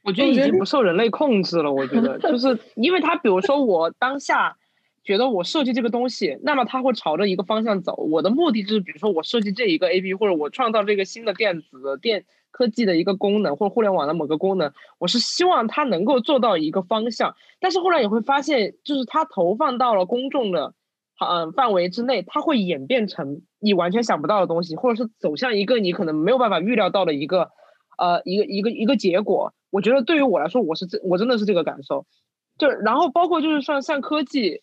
[0.03, 1.71] 我觉得已经不受人类控制了。
[1.71, 4.57] 我觉得，就是 因为它，比如说我当下
[5.05, 7.95] 觉得我设计这个东西，那么它会朝着一个方向走。
[7.95, 17.37] 我的目的就是，比如说我设计这一个 A P，或者我创造这个新的电子电科技的一个功能，或者互联网的某个功能，我是希望它能够做到一个方向。
[17.61, 20.73] 但是后来你会发现，就是它投放到了公众的。
[21.19, 27.51] 嗯，范围之内，它会演变成你完全想不到的东西，或者是走向一个你可能没有办法预料到的一个，
[27.97, 29.53] 呃，一个一个一个结果。
[29.69, 32.05] 我觉得对于我来说，我是这我真的是这个感受。
[32.57, 34.59] 就然后包括就是像像科技，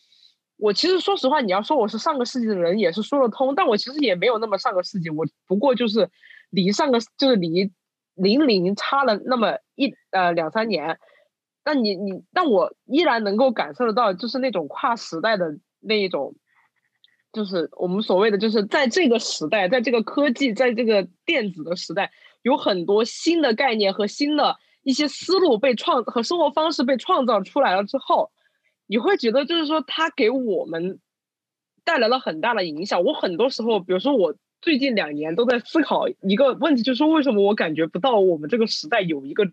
[0.56, 3.54] 我其实说实话，你要说我是上个世纪的人，也是说得通。
[3.54, 6.10] 但我其实也没有那么上个世纪，我不过就是
[6.50, 7.70] 离上个就是离
[8.14, 10.98] 零零差了那么一呃两三年。
[11.62, 16.35] 但你你，但我依然能够感受得到，就是那种跨时代的那一种，
[17.33, 22.12] 就是我们所谓的，就是在这个时代，在这个科技，在这个电子的时代，
[22.43, 28.31] 有很多新的概念和新的一些思路被创和生活方式被创造出来了之后。
[28.93, 30.99] 你会觉得，就是说，它给我们
[31.85, 33.05] 带来了很大的影响。
[33.05, 39.49] 我很多时候，比如说，我最近两年都在思考一个问题，就是为什么我感觉不到我们这个时代有一个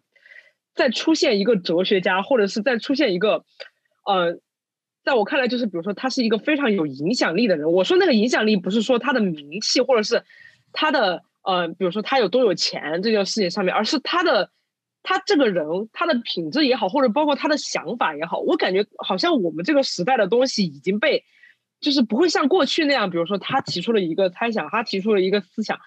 [0.74, 3.46] 在出现一个哲学家，或者是在出现一个，
[4.08, 4.40] 呃，
[5.08, 7.72] 在我看来，就是比如说，他是一个非常有影响力的人。
[7.72, 10.24] 我说那个影响力，不是说他的名气，或者是
[10.74, 14.52] 他的呃，比如说他有多有钱这件事情上面，而是他的。
[15.10, 21.24] 他这个人，他的品质也好，或者包括他的想法也好，我感觉好像我们这个时代的东西已经被，
[21.80, 25.80] 就是不会像过去那样，比如说他提出了一个猜想，他提出了一个思想，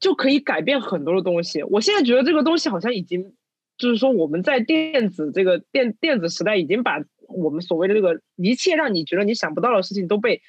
[0.00, 1.62] 就可以改变很多的东西。
[1.64, 3.34] 我现在觉得这个东西好像已经，
[3.76, 7.00] 就是说我们在电子这个电电子时代，已经把
[7.34, 10.40] 我们所谓的这个一切让你觉得你想不到的事情都被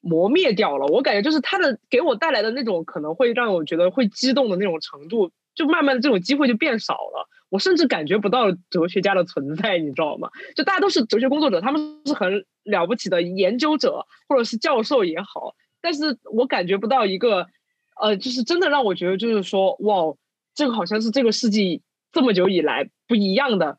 [0.00, 0.86] 磨灭掉了。
[0.86, 7.28] 我感觉就是他的给我带来的那种可能会让我觉得会激动的那种程度，就慢慢的这种机会就变少了。
[7.50, 10.30] 我甚至感觉不到哲学家的存在，你知道吗？
[10.56, 17.46] 就大家都是哲学工作者，他们是很了不起的研究者或者是教授也好，但是我感觉不到一个，
[18.00, 20.16] 呃，就是真的让我觉得就是说，哇，
[20.54, 23.78] 这个好像是这个世纪这么久以来不一样的，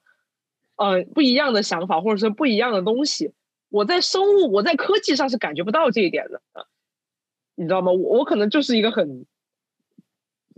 [0.75, 3.33] 呃，不一样的想法或者是不一样的东西。
[3.69, 6.41] 我在生物，我在科技上是感觉不到这一点的，
[7.55, 7.91] 你知道吗？
[7.91, 9.25] 我我可能就是一个很。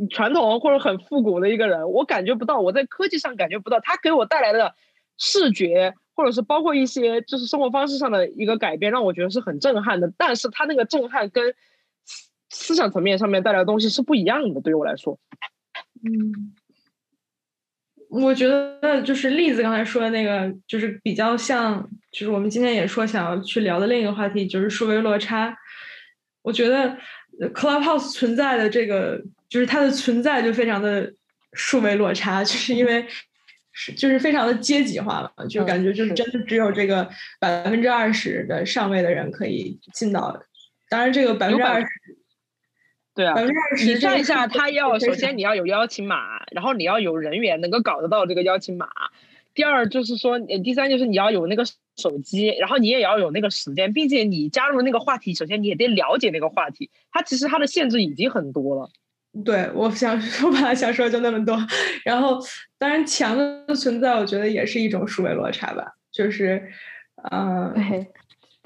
[0.09, 4.75] 传统或者很复古的一个人，我感觉不到，我在科技上感觉不到，他给我带来的
[5.17, 10.11] 视觉，或者是包括一些就是生活方式上的一个改变，让我觉得是很震撼的。
[10.17, 11.55] 但是他那个震撼跟
[12.49, 15.17] 思想层面上面带来的东西是不一样的，对于我来说。
[16.03, 16.53] 嗯，
[18.09, 25.57] 我觉得就是栗子刚才说的那个，就是比较像，就是我们今天也说想要去聊的另一个话题，就是数位落差。
[26.41, 26.97] 我觉得
[27.53, 29.21] Clubhouse 存在的这个。
[29.47, 31.13] 就是它的存在就非常的
[31.53, 33.05] 数位落差，就是因为
[33.71, 37.07] 是就是非常的阶级化了，就感觉就是真的只有这个
[37.39, 40.43] 百分之二十的上位的人可以进到。
[40.89, 41.87] 当然，这个百分之二十，
[43.15, 48.89] 对啊，百分之二十，你算一下，他要首先你要有邀请码，然后你要有人员能够搞得到这个邀请码。
[49.53, 51.63] 第二就是说，第三就是你要有那个
[51.95, 56.91] 手机，然后你也要有那个时间，并且你加入那个话题，首先你也得了解那个话题。
[57.09, 58.89] 它其实它的限制已经很多了。
[59.45, 61.57] 对，我想说， 本来想说就那么多，
[62.03, 62.37] 然后
[62.77, 66.69] 当然墙的存在，我觉得也是一种数位落差吧，就是，
[67.31, 67.73] 嗯，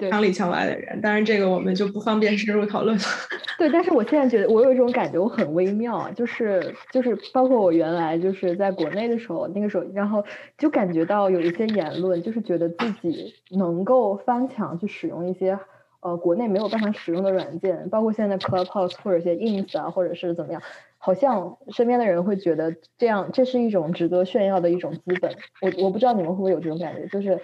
[0.00, 3.02] 对，墙里墙外的人，当然这个我们就不方便深入讨论了。
[3.58, 10.24] 对，但是我现在觉得我有一种感觉，我很微妙，就是就是包括我原来就是在国内的时候，那个时候，然后
[10.56, 15.58] 就感觉到有一些言论，就是觉得自己能够翻墙去使用一些。
[16.02, 20.62] 呃，国内没有办法使用的软件，包括现在的 Clubhouse 或者一些 Ins 啊，或者是怎么样，
[20.96, 25.30] 好像身边的人会觉得这样，这是一种值得炫耀的一种资本。
[25.60, 27.38] 我我不知道你们会不会有这种感觉，就是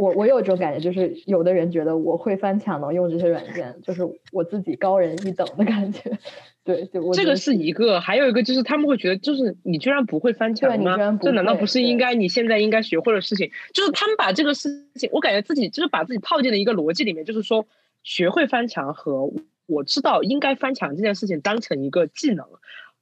[0.00, 6.18] 我我有一种感觉，就是有的人觉得我会翻墙能用这些软件，就是我自己高人一等的感觉。
[6.62, 10.96] 对，就这个是一个，还有一个就是他们会觉得，就是你居然不会翻墙吗？
[11.22, 13.50] 这难道不是应该你现在应该学会的事情？
[13.72, 17.66] 就是他们把这个事情，我感觉自己就是把自己套进了一个逻辑里面，就是说
[18.02, 19.32] 学会翻墙和
[19.66, 22.46] 我知道应该翻墙这件事情当成一个技能，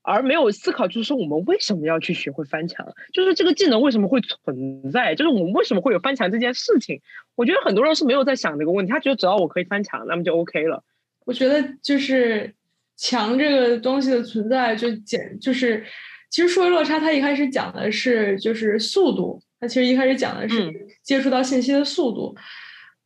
[0.08, 2.86] 而没有思考，就是说我们为什么要去学会翻墙？
[3.12, 5.14] 就是这个技能为什么会存在？
[5.14, 7.00] 就是我们为什么会有翻墙这件事情？
[7.34, 10.82] 我觉得很多人是没有在想这个问题，他觉得只要我可以翻墙，那么就 OK 了。
[11.24, 12.54] 我觉得就是。
[13.00, 15.84] 墙这个东西的存在，就简就是，
[16.30, 22.34] 其实数位落差，它一开始讲的是就是速度，它其实一开始讲的是接触到信息的速度。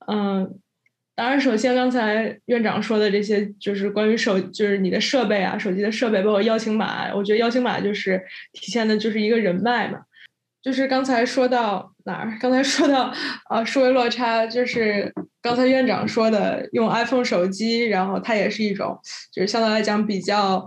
[0.06, 0.58] 嗯，
[1.14, 8.22] 当然，首先刚才院长说的这些，就是关于手，就是你的设备啊，手机的设备，包括邀请码，我觉得邀请码就是
[8.52, 9.98] 体现的就是一个人脉嘛。
[10.62, 12.38] 就是刚才说到哪儿？
[12.40, 13.12] 刚才说到
[13.50, 18.96] 啊，数位落差，就是刚才院长说的，用 iPhone 手机，然后它也是一种，
[19.32, 20.66] 就是相对来讲比较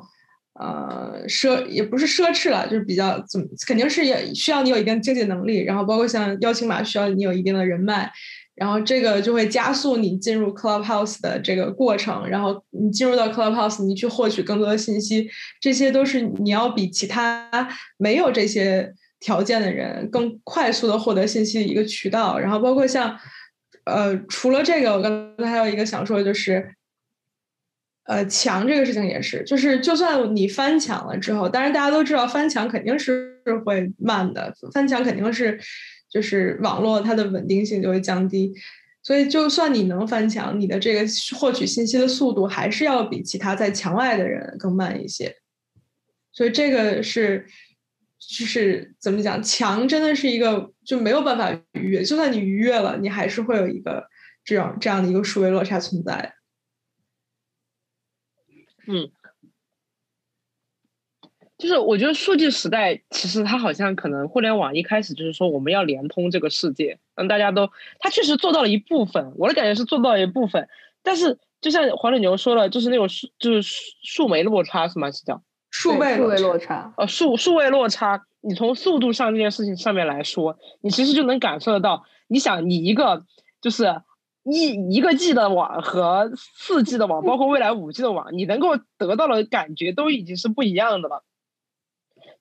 [0.59, 8.11] 呃奢，也不是奢侈了，就是比较怎么，肯定是也需要你有一定经济能力，然后包括像邀请码需要你有一定的人脉，
[8.55, 15.29] 然后这个就会加速你进入 Clubhouse 的这个过程，然后你进入到 Clubhouse，你去获取更多的信息，
[15.61, 18.93] 这些都是你要比其他没有这些。
[19.17, 23.17] 条件的人更快速的获得信息的一个渠道，然后包括像
[23.85, 26.75] 呃，除了这个，我刚才还有一个想说的就是，
[28.03, 35.59] 呃，墙这个事情也是，就是就算你翻墙了之后，当然大家都知道翻墙肯定是会慢的，翻墙肯定是
[36.15, 38.53] 就是网络它的稳定性就会降低，
[39.03, 41.01] 所以就算你能翻墙，你的这个
[41.37, 45.35] 获取信息的速度还是要比其他在墙外的人更慢一些，
[46.31, 47.45] 所以这个是。
[48.17, 54.07] 就是怎么讲，墙真的是一个就没有办法逾越，就算你逾越了，你还是会有一个
[54.43, 56.33] 这样这样的一个数位落差存在。
[58.87, 59.11] 嗯，
[61.65, 70.67] 就是我觉得数据时代其实它好像可能互联网一开始就是说我们要连通这个世界，让大家都，它确实做到了一部分，我的感觉是做到了一部分，
[71.01, 75.09] 但是就像黄水牛说了，就是那种数就是数数媒落差是吗？
[75.09, 76.15] 是叫数位？
[76.15, 82.03] 数位落差，呃，数数位落差，你从速度上这件事情上面来说，你其实就能感受得到。
[82.27, 83.23] 你想，你一个
[83.59, 84.03] 就是
[84.43, 91.23] 一一个 G 的网和四 G 的网，包括未来五 G 的网，你能够得到的感觉都已经是不一样的了。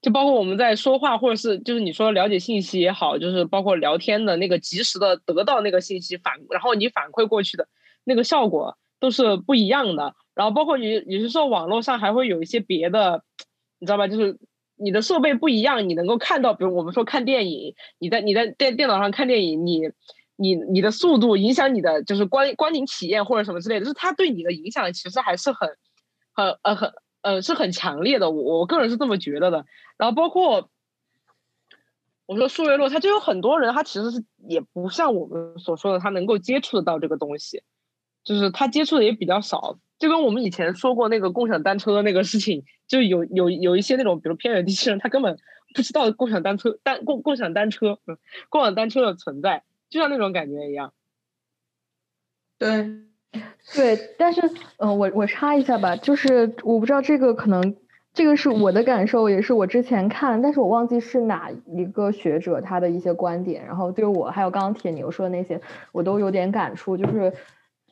[0.04, 7.66] 就包括我们在说话，或者是就是你说了解信息也好，就是包括聊天的那个及时的得到那个信息反，然后你反馈过去的
[8.04, 10.14] 那个效果都是不一样的。
[10.34, 13.24] 然后包括你，有些时候网络上还会有一些别的，
[13.78, 14.06] 你知道吧？
[14.06, 14.38] 就是
[14.76, 19.80] 你的设备不一样，你能够看到，比如我们说看电影，你在你在电电脑上看电影，你
[20.36, 25.70] 你你的速度影响你的就是观观影体验或者什么之类的，就是它对你的影响其实还是很
[26.34, 26.92] 很呃很
[27.24, 28.30] 呃是很强烈的。
[28.30, 29.66] 我我个人是这么觉得的。
[29.96, 30.70] 然后包括
[32.26, 37.62] 我说数位落差，就有很多人他其实是也不像我们所说的，他能够接触得到这个东西，
[38.22, 39.78] 就是他接触的也比较少。
[39.98, 45.38] 就跟我们以前说过那个共享单车的那个事情，就有有有一些那种，比如偏远地区人，他根本
[45.74, 47.98] 不知道共享单车单共共享单车，
[48.48, 50.92] 共享单车的存在，就像那种感觉一样。
[52.58, 52.68] 对，
[53.74, 54.42] 对，但是，
[54.78, 57.76] 嗯，我我插一下吧，就是我不知道这个可能，
[58.12, 65.60] 这个是我的感受，也是我之前看，但是我忘记是哪一个学者他的一些观点，然后对我还有刚刚铁牛说的那些，
[65.92, 67.32] 我都有点感触，就是。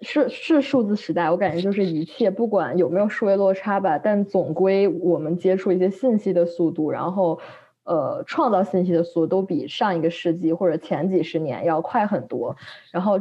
[0.05, 7.39] 是是数字时代，我感觉就是一切不管有没有数位落差吧，但总归我们接触一些信息的速度，然后
[7.85, 12.57] 呃创造信息的速度都比上一个世纪或者前几十年要快很多。
[12.91, 13.21] 然后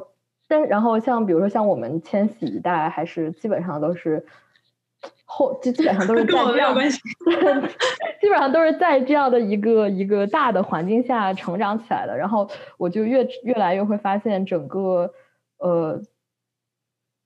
[0.52, 4.26] 但然后像比如说像我们千禧一代，还是基本上都是
[5.24, 6.76] 后就基本上都是在这样
[8.20, 12.18] 基本上都是在这样的一个一个大的环境下成长起来的。
[12.18, 15.14] 然后我就越越来越会发现整个
[15.58, 16.02] 呃。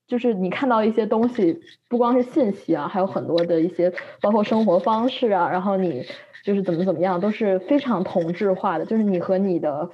[0.08, 1.60] 就是你看到一些东西，
[1.90, 6.06] 不光是信息啊，还有很多的一些，包括生活方式啊，然后你
[6.44, 8.86] 就是怎么怎么样，都是非常同质化的。
[8.86, 9.90] 就是你和你的。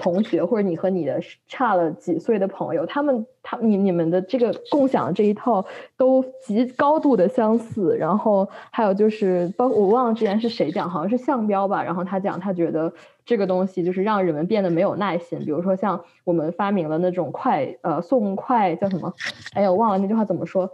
[0.00, 5.64] 同学或者你和你的差了几岁的朋友，他们他你你们的这个共享这一套
[5.96, 7.96] 都极高度的相似。
[7.98, 11.84] 然后还有就是，包我忘了之前是谁讲，好像是向标吧。
[11.84, 12.92] 然后他讲他觉得
[13.26, 15.38] 这个东西就是让人们变得没有耐心。
[15.40, 19.12] 比如说像我们发明了那种快呃送快叫什么？
[19.52, 20.72] 哎呀，我忘了那句话怎么说，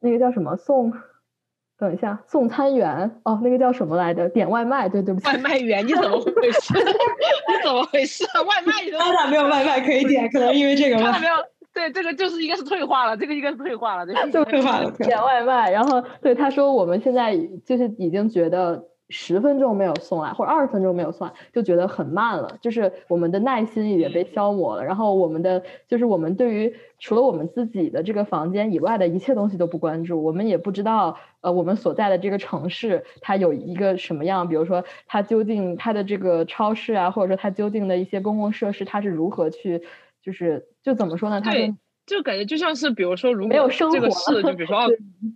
[0.00, 0.94] 那个叫什么送。
[1.84, 4.28] 等一下，送餐员哦，那个叫什么来着？
[4.30, 6.74] 点外卖，对对不起，外卖员，你怎么回事？
[6.78, 8.24] 你怎么回事？
[8.46, 10.30] 外卖员，他咋没有外卖可以点？
[10.30, 11.18] 可能因为这个吗？
[11.20, 11.34] 没有，
[11.72, 14.90] 对，这个就是应该是退化了，这个应该是退化了，对， 退化了。
[14.92, 18.84] 点外卖，然后对他说，我们现在就是已经觉得。
[19.08, 22.56] 十分钟没有送来，或者二十分钟没有送来，就觉得很慢了。
[22.60, 24.84] 就是我们的耐心也被消磨了。
[24.84, 30.22] 然后我们的，就是我们对于除了我们自己的这个房间以外的一切东西都不关注。
[30.24, 39.82] 我们也不知道，呃，我们所在的这个城市它有一个什么样，比如说它究竟它的这个超市啊，或者说它究竟的一些公共设施，它是如何去，
[40.22, 41.40] 就是就怎么说呢？
[41.40, 41.74] 它是。
[42.06, 44.88] 就感觉就像是，比如说，如果这个市，就比如说 奥，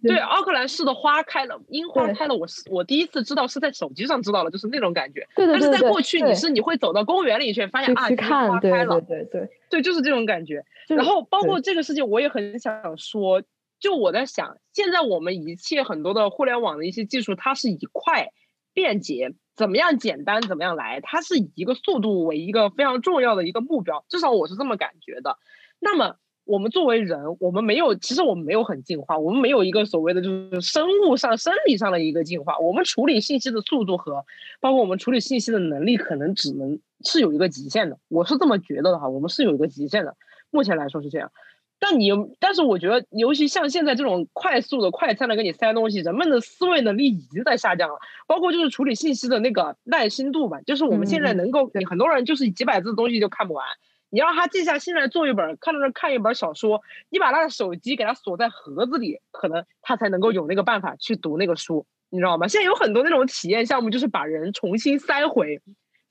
[0.03, 5.27] 对奥克兰市的花开了，樱花开了，我是我第一次知道是在手机上知道了，就是那种感觉。
[5.35, 5.61] 对对对。
[5.61, 9.51] 但是在过去，你是你会走到公园里去，发现啊，花开了，对对对。
[9.71, 10.63] 对，就是这种感觉。
[10.89, 13.43] 然后包括这个事情，我也很想说，
[13.81, 18.29] 就我在想，现在我们一切很多的互联网的一些技术，它是以快、
[18.75, 25.39] 便捷，怎么样简单怎么样来，它是以一个速度为一个非常重要的一个目标，至少我是这么感觉的。
[25.81, 26.17] 那么。
[26.49, 32.59] 我们作为人，我们没有，其实我们没有很进化，我们没有一个所谓的就是生物上、生理上的一个进化。
[32.59, 34.25] 我们处理信息的速度和
[34.59, 37.99] 包括我们处理信息的能力，可能只能是有一个极限的。
[38.09, 40.17] 我是这么觉得的哈，我们是有一个极限的。
[40.51, 41.31] 目前来说是这样。
[41.79, 42.09] 但你，
[42.41, 47.97] 但是我觉得，尤其像现在这种快速的、快餐的给你塞东西，人们的思维能力已经在下降了。
[48.27, 53.67] 包括就是处理信息的那个耐心度吧，就是我们现在能够，很多人就是几百字的东西就看不完。
[54.11, 56.81] 你让他静下心来做一本，看着看一本小说，
[57.11, 62.49] 你把他的手机给他锁在盒子里，可能他才能够有那个办法去读那个书，你知道吗？
[62.49, 65.61] 现在有很多那种体验项目，就是把人重新塞回，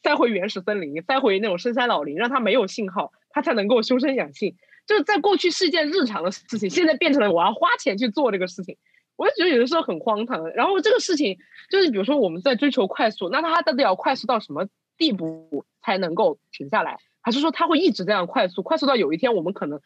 [0.04, 4.56] 塞回原始森林，塞回那种深山老林，让他没有信号，他才能够修身养性。
[4.86, 8.78] 就是在过去是一件日常的事情，现在变成了我要花钱去做这个事情。
[9.16, 10.48] 我就觉得有的时候很荒唐。
[10.52, 11.38] 然后这个事情
[11.70, 14.68] 就是，比如说我们在追求快速，那他到底要快速到什么
[14.98, 16.98] 地步才能够停下来？
[17.28, 19.82] 还是说它会一直这样快速，快速到有一天我们可能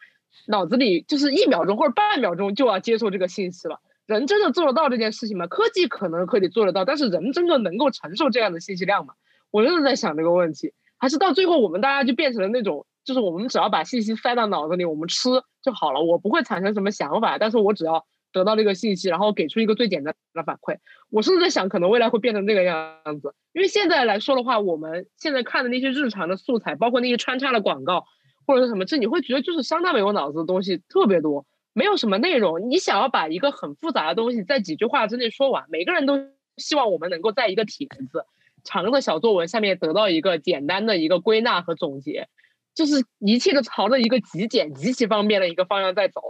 [0.46, 3.80] 脑子里就是一秒钟或者半秒钟就要接受这个信息了？
[4.06, 5.48] 人真的做得到这件事情吗？
[5.48, 9.14] 科技可能可以做得到，但是人真的能够承受这样的信息量吗？
[9.50, 10.72] 我真的在想这个问题。
[10.98, 15.30] 还是到最后我们大家就变成了那种，就是我们只要把信息塞到脑子里，我们吃
[15.62, 16.00] 就好了。
[16.00, 18.06] 我不会产生什么想法，但是我只要。
[18.32, 20.78] 得到这个信息，然后给出一个最简单的反馈。
[21.10, 23.34] 我甚至在想，可能未来会变成这个样子。
[23.52, 28.04] 因为现在来说的话，我们现在看的那些日常的素材，包括那些穿插的广告
[28.46, 32.70] 或者是什么，这你会觉得就是相当没有脑子的东西特别多，没有什么内容。
[32.70, 36.18] 你想要把一个很复杂的东西在几句话之内说完，每个人都
[36.56, 38.24] 希望我们能够在一个帖子
[38.64, 42.28] 长的小作文下面得到一个简单的一个归纳和总结，
[42.74, 46.20] 就是一切都朝着一个极简极其方便的一个方向在走。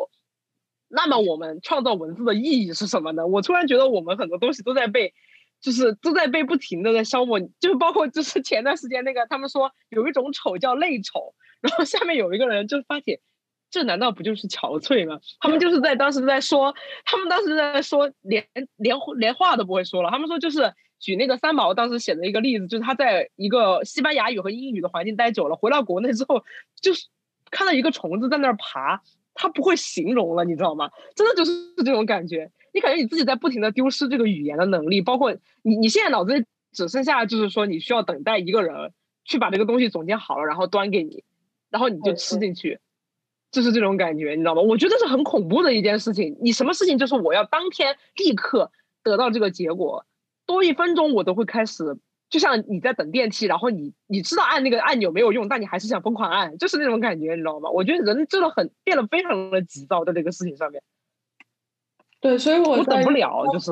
[0.94, 3.26] 那么我们创造文字的意义是什么呢？
[3.26, 5.14] 我突然觉得我们很多东西都在被，
[5.58, 13.22] 就是都在被不停的在消磨，就是包括就是前段时间那个他们说有一种丑叫泪丑，然后下面有一个人就发帖，
[13.70, 15.18] 这难道不就是憔悴吗？
[15.40, 16.74] 他们就是在当时在说，
[17.06, 26.44] 他们当时在说连连连话都不会说了，他们说就是举那个三毛当时写的一个例子，就是他在一个西班牙语和英语的环境待久了，回到国内之后
[26.82, 27.06] 就是
[27.50, 29.00] 看到一个虫子在那儿爬。
[29.34, 30.90] 他不会形容了，你知道吗？
[31.14, 38.92] 真的就是这种感觉，你感觉你自己在不停的丢失这个语言的能力，包括你，你现在脑子里只剩下就是说你需要等待一个人
[39.24, 41.24] 去把这个东西总结好了，然后端给你，
[41.70, 42.78] 然后你就吃进去，
[43.50, 44.62] 就是这种感觉，你知道吗？
[44.62, 46.36] 我觉得是很恐怖的一件事情。
[46.40, 48.70] 你什么事情就是我要当天立刻
[49.02, 50.06] 得到这个结果，
[50.46, 51.96] 多一分钟我都会开始。
[52.32, 57.68] 就像你在等电梯，然后你你知道按那个按钮没有用，但你还是想疯狂按，就是那种感觉，你知道吗？
[57.68, 60.82] 我觉得人真的很变得非常的急躁在这个事情上面。
[62.20, 63.70] 对，所以我我等不了，就是。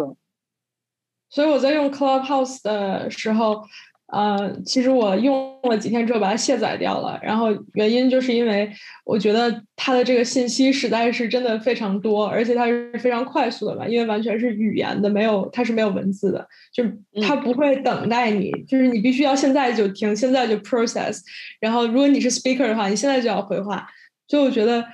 [1.31, 3.65] 所以我在用 Clubhouse 的时候。
[4.13, 8.69] 呃，其实我用了几天之后把它卸载掉了，然后原因就是因为
[9.05, 16.85] 我觉得它的这个信息实在是真的非常多，而且它是非常快速的吧，因为完全是语言的，没有它是没有文字的，就
[17.23, 21.21] 它不会等待你，就是你必须要现在就听，现在就 process，
[21.61, 23.87] 然后如果你是 speaker 的话，你现在就要回话，
[24.27, 24.85] 所以我觉得，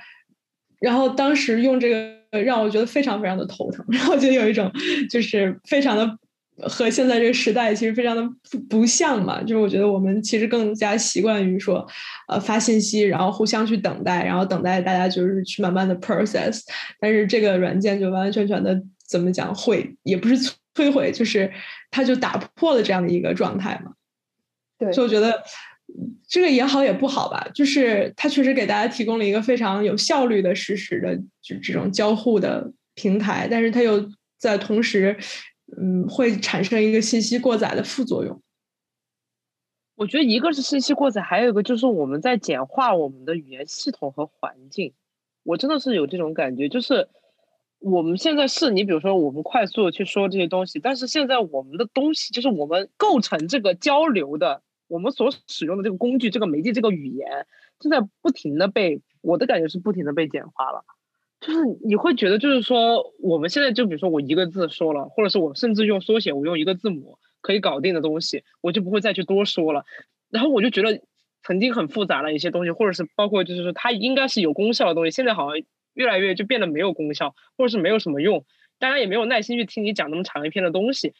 [0.79, 4.71] 然后当时用这个让我觉得非常非常的头疼，然后就有一种
[5.09, 6.19] 就是非常的。
[6.63, 11.87] 和现在这个时代其实非常的不不像嘛，就是我觉得我们其实更加习惯于说，
[12.27, 16.61] 呃，发信息，然后互相去等待，然后等待大家就是去慢慢的 process。
[16.99, 20.35] 但是这个软件就完完全全的怎么讲毁，也不是
[20.73, 21.51] 摧毁，就是
[21.91, 23.91] 它就打破了这样的一个状态嘛。
[24.79, 25.43] 对，所以我觉得
[26.27, 35.15] 这个也好也不好吧，就是它确实给大家提供了一个非常有效率的实时的就这种交互的平台，但是它又在同时。
[35.75, 38.41] 嗯，会产生一个信息过载的副作用。
[39.95, 44.93] 我觉得一个是信息过载，还有一个就是我们在简化我们的语言系统和环境。
[45.43, 47.09] 我真的是有这种感觉，就是
[47.79, 57.47] 我们现在是你比如说我们快速的去说这些东西，但是现在我们的东西就是我们构成这个交流的，我们所使用的这个工具、这个媒介、这个语言，
[57.79, 60.85] 正在不停的被我的感觉是不停的被简化了。
[61.39, 69.85] 就是你会觉得，就是说，我们现在就比如说我一个字说了，或者是我甚至用缩写，我用一个字母可以搞定的东西，我就不会再去多说了。
[70.29, 70.99] 然后我就觉得
[71.43, 75.63] 曾经很复杂的一些东西，或者是包括就是说它应该是有功效的东西，现在好像
[75.93, 78.43] 越来越就变得没有功效，或者是没有什么用，
[78.79, 81.13] 大家也没有耐心去听你讲那么长一篇的东西。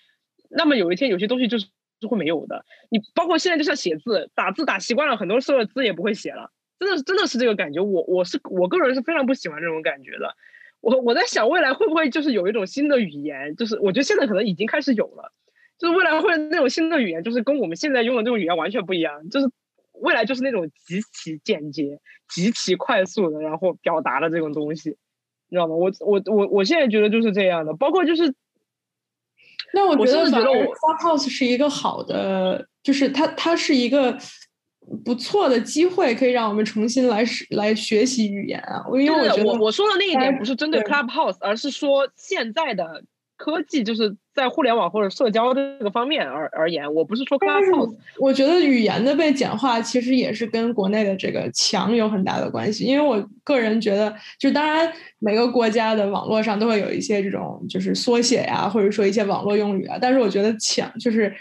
[0.50, 1.68] 那么有一天有些东西就是
[2.00, 2.66] 就会没有的。
[2.90, 6.52] 你包括现在就像写字，打字打习惯了，很多时候字也不会写了。
[6.80, 10.36] 真的真的是这个感觉，我我是我个人是非常不喜欢这种感觉的。
[10.80, 15.34] 我我在想未来会不会就是有一种新的语言，就是我觉得现在可能已经开始有了，
[15.80, 19.50] 就是未来会那种新的语言，就是跟我们现在用的这种语言完全不一样，就是
[19.94, 22.00] 未来就是那种极其简洁、
[22.30, 24.92] 极其快速的，然后表达的这种东西，
[25.50, 25.74] 你知道吗？
[25.74, 28.36] 我我我我现在觉得就是这样的，包括就是，
[29.74, 34.16] 那我觉得觉得我 Clubhouse 是一个好的，就是它它是一个。
[35.04, 38.84] 不错的机会，可以让我们重新来来学习语言啊！
[38.94, 43.04] 因为我觉得我我说的那一点不是针对 Clubhouse，而是说现在的
[43.36, 47.96] 科技，就是在互联网或者社交这个方面而而言，我不是说 Clubhouse。
[48.20, 52.86] 我觉得语言的被简化，其实也是跟国内的这个强有很大的关系。
[52.86, 59.98] 因为我个人觉得，就当然每个国家的网络上都会有一些这种就是缩写呀，或者说一些网络用语啊。
[60.02, 61.32] 但是我觉得强就是，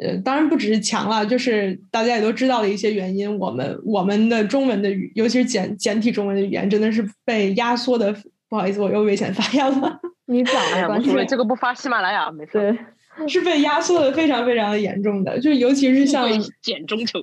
[0.00, 3.38] 呃，当然不只是强了，就是大家也都知道的一些原因。
[3.38, 8.14] 我们我们的中文的语，尤其是简简体中文的语言，真的是被压缩的。
[8.50, 10.00] 不好意思，我又危险发言了。
[10.26, 12.78] 你讲呀，无所谓，这个不发喜马拉雅没事。
[13.26, 16.26] 是被压缩的非常非常的严重的，就尤其是像
[16.62, 17.20] 简中求。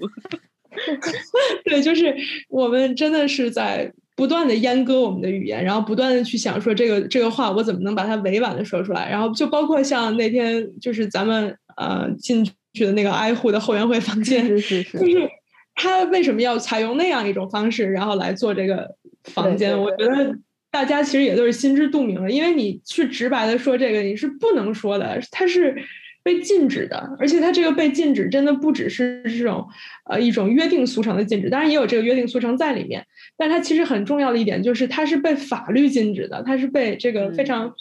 [1.64, 2.14] 对，就是
[2.50, 12.46] 我们真的是在不断的阉割我们的语言，然后不断的去想说这个这个话我怎么能把它委婉的说出来，然后就包括像那天就是咱们呃进
[12.76, 15.28] 去的那个挨户的后援会房间，是是是，就是
[15.74, 19.76] 他为什么要采用那样一种方式，然后来做这个房间？
[19.82, 20.38] 我觉得。
[20.72, 25.74] 大家其实也都是心知肚明的，因为你去直白的说这个，你是不能说的，它是
[26.22, 29.66] 被禁止的，而且它这个被禁止真的不只是这种
[30.04, 33.06] 呃一种约定俗成的禁止，当然也有这个约定俗成在里面，
[33.38, 37.74] 但它其实很重要的一点就是它是被法律禁止的，它是被这个非常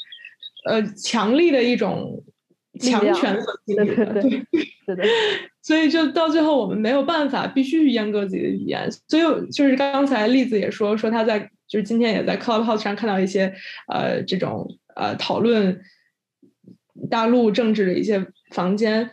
[0.64, 2.22] 呃强力的一种
[2.78, 4.30] 强权所禁止的，对，
[4.86, 5.04] 是的，
[5.62, 11.50] 所以就到最后我们没有办法，必须去阉割自己的语言，所以就是刚才栗子也说说他在。
[11.66, 13.52] 就是今天也在 Clubhouse 上看到一些
[13.88, 15.80] 呃这种呃讨论
[17.10, 19.10] 大陆政治的一些房间，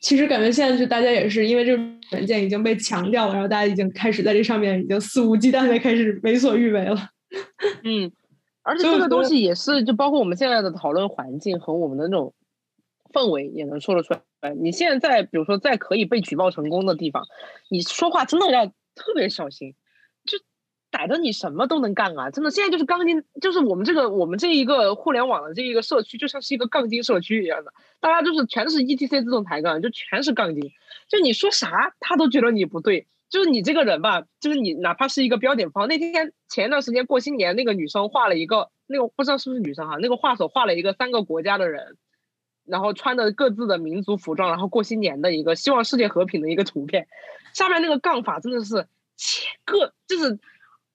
[0.00, 1.82] 其实感觉现在就大家也是因为这个
[2.12, 7.10] 软件已经被强调了，然后大家已经开始在这上面已经肆无忌惮的开始为所欲为了。
[7.82, 8.10] 嗯，
[8.66, 12.34] 而且这个东西也是就包括我们现在的讨论环境和我们的那种
[13.12, 14.54] 氛围也能说得出来。
[14.54, 17.24] 你现在比如说在可以被举报成功的地方，
[17.68, 19.74] 你说话真的要特别小心。
[20.24, 20.36] 就
[20.90, 22.30] 逮着你什么都能干啊！
[22.30, 30.72] 真的，现在就是杠精，就是我们这个我们这一个互联网的这一个社区，就像是一个杠精社区一样的，大家就是全是 E T C 自动抬杠，就全是杠精，
[31.08, 35.86] 就你说啥他都觉得你不对，就是你这个人吧，就是你哪怕是一个标点符号。
[35.86, 41.96] 那天前一段时间过新年，那个女生画了一个，那个不知道是不是女生哈，那个画手画了一个三个国家的人，
[42.64, 47.08] 然后穿的各自的民族服装，然后过新年的一个希望世界和平的一个图片，
[47.52, 50.38] 下面那个杠法真的是千个就是。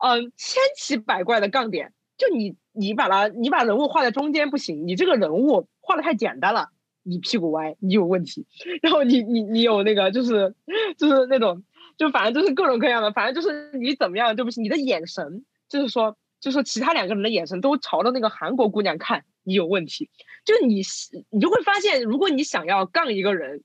[0.03, 6.69] 嗯，千奇百怪的杠点，就你你把它，你把人物画在中间不行，你这个人物画的太简单了，
[7.03, 8.47] 你屁股歪，你有问题。
[8.81, 10.55] 然后你你你有那个就是
[10.97, 11.61] 就是那种，
[12.01, 14.63] 就反正就是各种各样的，反正就是你怎么样就不行。
[14.63, 20.09] 你的眼神就是说，就是其他两个人的眼神都朝着那个韩国姑娘看，你有问题。
[20.43, 20.81] 就是你
[21.29, 23.63] 你就会发现，如果你想要杠一个人，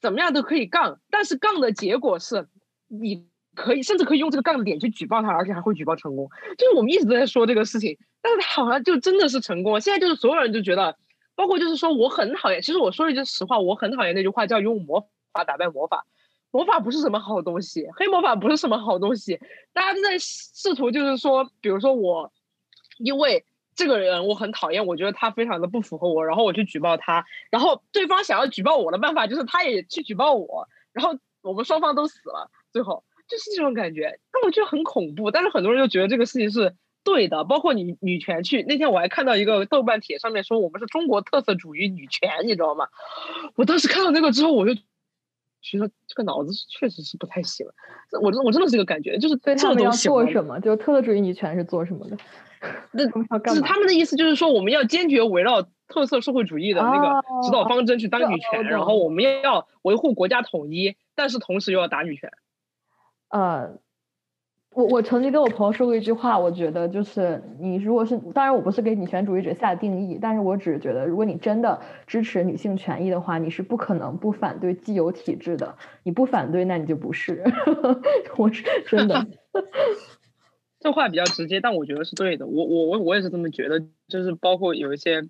[0.00, 2.46] 怎么样都可以杠，但是杠的结果是
[2.86, 3.26] 你。
[3.56, 6.28] 可以，甚至可以用这个杠的点去举报他，而且还会举报成功。
[6.58, 9.80] 就是我们一直都在说这个事情，但是他好像就真的是成功了。
[9.80, 10.96] 现在就是所有人就觉得，
[11.36, 12.60] 包括就是说我很讨厌。
[12.62, 16.04] 其实我说一句实话，我很讨厌那句话叫用魔法打败魔法。
[16.54, 19.40] 魔法不是什么好东西，黑魔法不是什么好东西。
[19.72, 22.32] 大家都在试图就是说，比如说我
[22.98, 23.44] 因为
[23.74, 33.02] 这个人我很讨厌，我觉得他非常的不符合我，然后我去举报他，然后对方想要举报我的办法就是他也去举报我，然后我们双方都死了，最后。
[33.26, 35.30] 就是这种感觉，那我觉得很恐怖。
[35.30, 42.86] 但是很多人就觉得这个事情是对的，包括女女权去那天我还看到一个豆瓣帖上面说我们是中国特色主义女权，你知道吗？
[43.56, 44.74] 我当时看到那个之后，我就
[45.64, 47.66] 觉得这个脑子确实是不太行。
[48.22, 50.60] 我真我真的是这个感觉，就是对他们要做什么？
[50.60, 52.16] 就是特色主义女权是做什么的？
[52.92, 53.06] 那
[53.40, 62.30] 就是他们的意思，就是说我们要坚决围绕特色社会主义的那个指导方针去当女权，然后我们要维护国家统一，但是同时又要打女权。
[63.28, 63.78] 呃，
[64.74, 75.76] 我我曾经跟我朋友说过一句话，我觉得就是你如果是，当然我不是给女权主义者下定义，但是我只是觉得，如果你真的支持女性权益的话，你是不可能不反对既有体制的。
[76.02, 77.44] 你不反对，那你就不是。
[78.36, 79.26] 我是真的，
[80.80, 82.46] 这话比较直接，但我觉得是对的。
[82.46, 85.22] 我我我我也是这么觉得，就是包括有一些，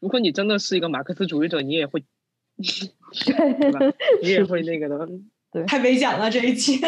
[0.00, 2.02] 如果你真的是一个马克思主义者，你也会，
[2.56, 3.80] 对吧？
[4.22, 5.06] 你也会那个的。
[5.52, 6.80] 对，太危险了这一期，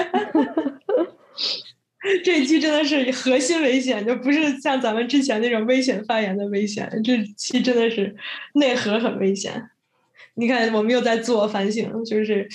[2.24, 8.14] 这一期真的是核心危险，就不是像咱们之前那种危险发言的危险，这期真的是
[8.54, 9.71] 内核很危险。
[10.34, 12.48] 你看，我们又在自我反省，就是。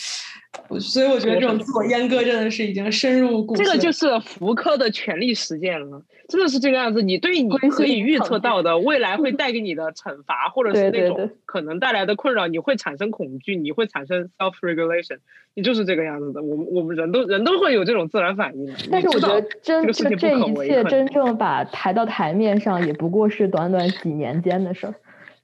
[0.80, 3.56] 所以我觉得这种自我阉割真的是已经深入骨。
[3.56, 7.04] 这个就是福柯的权力实践了，真的是这个样子。
[7.04, 15.20] 你对你可以预测到的未来会带给你的惩罚，或者是那种可能带来的困扰，你会产生恐惧，你会产生 self regulation，
[15.54, 16.42] 你就是这个样子的。
[16.42, 18.74] 我们我们人都人都会有这种自然反应。
[18.90, 24.96] 但是我觉得真这这一切真正把抬到台面上，也不过是短短几年间的事儿。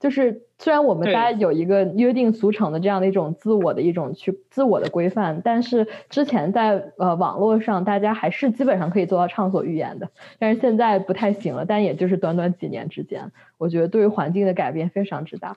[0.04, 11.64] 就是虽然我们大家有一个约定俗成的这样的一种自我的一种去自我的规范，但是之前在呃网络上，大家还是基本上可以做到畅所欲言的，但是现在不太行了。
[11.66, 15.56] 但也就是短短几年之间，我觉得对于环境的改变非常之大。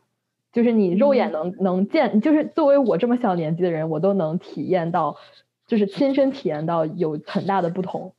[0.53, 5.17] 就是你肉眼能能见，就是作为我这么小年纪的人，我都能体验到，
[5.67, 8.13] 就是亲身体验到有很大的不同，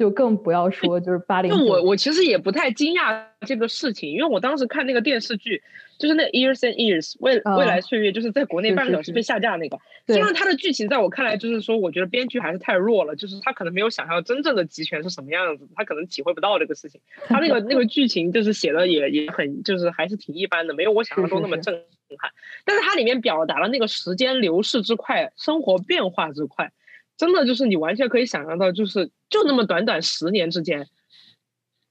[0.00, 5.62] 就更不要说就是八零就我我其实也不太惊讶这个事情，因为我当时看那个电视剧，
[5.98, 9.78] 就是那 Years and Years 未啊未来岁月，就是在国内半个小时被下架那个。
[10.06, 16.98] 对虽然它的剧情在我看来就是说，我觉得编剧还是太弱了，就是他可能没有想象真正的集权是什么样子，他可能体会不到这个事情。
[17.28, 21.74] 他那个那个剧情就是写的也也很就是还是挺一般的，没有我想象中那么是震
[22.18, 22.30] 撼。
[22.64, 26.72] 但是它里面表达了那个时间流逝之快，生活变化之快，
[27.20, 30.88] 真的就是你完全可以想象到，就是就那么短短十年之间。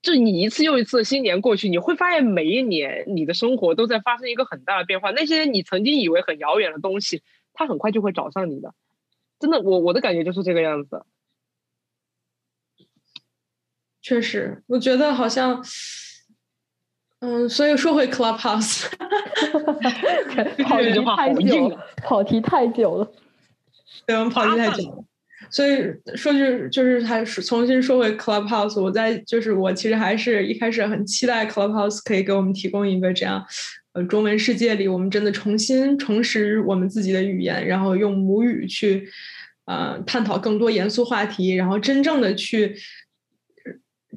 [0.02, 5.12] 就你一次又一次的新年过去，你会发现每一年你的生活都在发生一个很大的变化。
[5.12, 7.22] 那些你曾经以为很遥远的东西，
[7.54, 8.74] 它很快就会找上你的。
[9.40, 11.06] 真的，我我的感觉就是这个样子。
[14.02, 15.64] 确实，我觉得好像，
[17.20, 18.90] 嗯，所以说回 Clubhouse，
[20.66, 23.12] 跑题这句话太久了好硬啊，跑题太久了。
[24.08, 25.06] 对，我们跑题太久了。
[25.52, 25.78] 所以
[26.16, 33.46] 说句就是还是重新说回 Clubhouse，我在就是我其实还是一开始很期待 Clubhouse 可以给我们提供一个这样，
[33.94, 39.08] 呃，中文世界里我们真的重新重拾我们自己的语言，然后用母语去，
[39.66, 42.76] 呃，探讨更多严肃话题，然后真正的去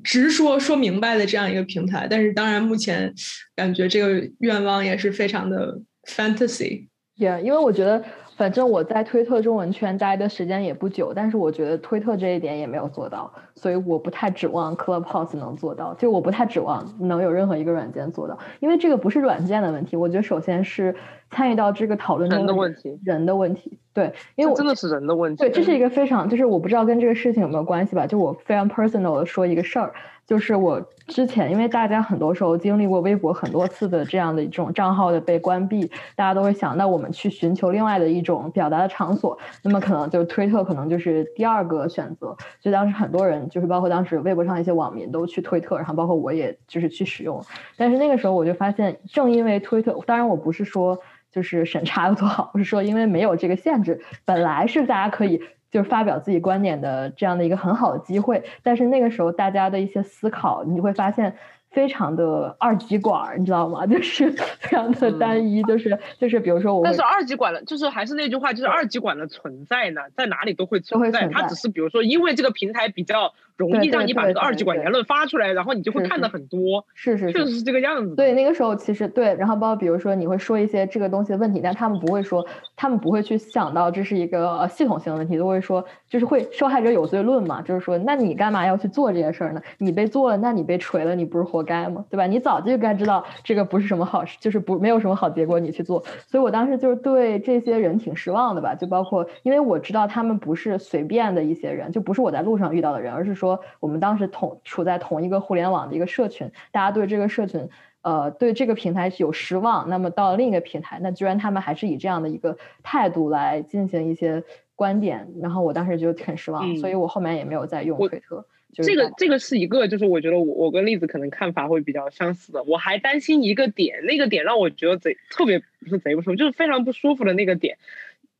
[0.03, 2.07] 直说说明白的这样一个平台。
[2.11, 3.13] 但是当然，目前
[3.55, 6.89] 感觉这个愿望也是非常的 fantasy。
[7.19, 8.03] Yeah，因为我觉得，
[8.37, 20.95] 反正我在推特中文圈待的时间也不久，但是我觉得推特这一点也没有做到，所以我不太指望 Clubhouse 能做到，就我不太指望能有任何一个软件做到，因为这个不是软件的问题，我觉得首先是
[21.31, 25.39] 参与到这个讨论中人的问题，人的问题，对，因为我真的是人的问题。
[25.39, 29.93] 对，这是一个非常，就是我不知道跟这个事情有没有关系吧，就我非常 personal 的说一个事儿，
[30.27, 47.45] 就是我之前因为大家很多时候经历过微博很多次的这样的一种账号的被关闭，大家都会想，那我们去寻求另外的一种表达的场所，那么可能就是推特可能就是第二个选择，所以当时很多人就是包括当时微博上一些网民都去推特，然后包括我也就是去使用，
[47.77, 50.99] 但是那个时候我就发现，正因为推特，当然我不是说。
[51.33, 61.35] 就是审查有多好，我是说因为没有这个限制，本来是大家可以就是发表自己观点的这样的一个很好的机会，但是那个时候大家的一些思考，你会发现
[61.71, 63.87] 非常的二极管，你知道吗？
[63.89, 71.27] 就是非常的单一，就是就是比如说我，但是二极管的，就是还是那句话，就是二极管的存在呢，在哪里都会存在。
[71.29, 76.85] 它只是比如说，因为这个平台比较容易让你把这个二极管言论发出来，然后你就会看的很多。
[76.95, 78.15] 是是，确实是这个样子。
[78.15, 82.47] 对，那个时候其实对，然后包括比如说你会说一些这个东西的问题，但他们不会说，
[82.77, 89.61] 他们不会去想到这是一个呃系统性的问题，都会说就是会受害者有罪论嘛，就是说那你干嘛要去做这些事儿呢？
[89.79, 92.05] 你被做了，那你被锤了，你不是活该吗？
[92.11, 92.27] 对吧？
[92.27, 96.03] 你早就该知道这个不是什么好事，就是不没有什么好结果，你去做。
[96.27, 107.69] 所以我当时就是对这些人挺失望的吧，就包括因为我知道他们不是随便的一些人，就不是我在路上遇到的人，而是说我们当时同处在同一个互联网的一个社群，大家对这个社群。
[108.03, 114.43] 呃，对这个平台有失望，那么到了另一个平台，那居然他们还是以这样的一个态度来进行一些
[114.75, 118.45] 观点，然后我当时就很失望，嗯、所以我后面也没有再用推特。
[118.73, 122.65] 就是、这个这个是一个，就是我觉得我我跟栗子可能看法会比较相似的。
[122.65, 127.79] 我还担心一个点，那个点让我觉得贼特别不是贼不舒服，就是非常不舒服的那个点。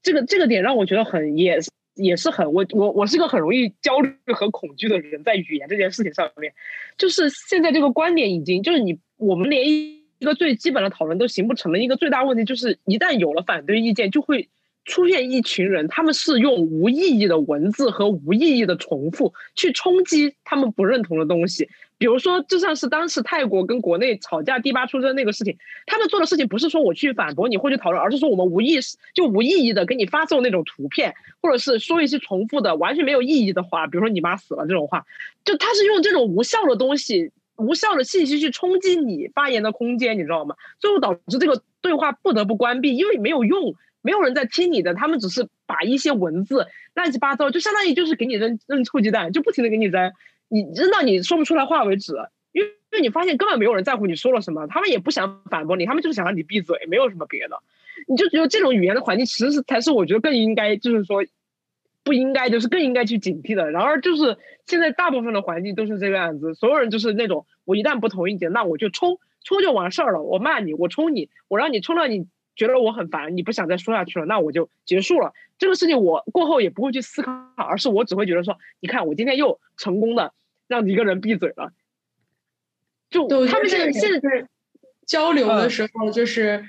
[0.03, 1.61] 这个这个点让我觉得很也
[1.95, 6.53] 也是很我我我是个很容易焦虑和恐惧的人，在语言这件事情上面，
[6.97, 14.49] 就是现在这个观点已经就是你我们连一个最基本的讨论都形不成了，一个最大问题就是一旦有了反对意见，就会
[14.85, 21.69] 出现一群人，他们是用无意义的文字和无意义的重复去冲击他们不认同的东西。
[22.03, 35.07] 比如说，就像是当时泰国跟国内吵架第八出征那个事情，他们做的事情不是说我去反驳你或去讨论，而是说我们无意识就无意义的给你发送那种图片，或者是说一些重复的完全没有意义的话，比如说你妈死了这种话，
[35.45, 40.57] 就他是用这种无效的东西、无效的信息去冲击你发言的空间，你知道吗？
[40.81, 50.13] 最后导致这个对话不得不关闭，因为没有用，没有人在听你的，他们只是把一些文字乱七八糟，就相当于就是给你扔扔臭鸡蛋，就不停的给你扔。
[50.53, 52.13] 你扔到你说不出来话为止，
[52.53, 57.57] 因为因为你发现根本没有人在乎你说了什么，他们也不想反驳你，他们就是想让你闭嘴，没有什么别的。
[58.07, 61.25] 你就觉得这种语言的环境，其实是才是我觉得更应该，就是说
[62.05, 63.71] 不应该，就是更应该去警惕的。
[63.71, 64.37] 然而就是
[64.67, 70.21] 现在大部分的环境都是这个样子，所有人就是那种我一旦不同意你，那我就冲冲就完事儿了。
[70.21, 72.27] 我骂你，我冲你，我让你冲到你
[72.57, 75.33] 觉得我很烦，你不想再说下去了，那我就结束了。
[75.57, 80.35] 这个事情我过后也不会去思考，而是我只会觉得说，你看我今天又成功的
[80.69, 81.73] 让一个人闭嘴了。
[83.11, 84.49] 就他们现在现在
[85.07, 86.65] 交流的时候，就是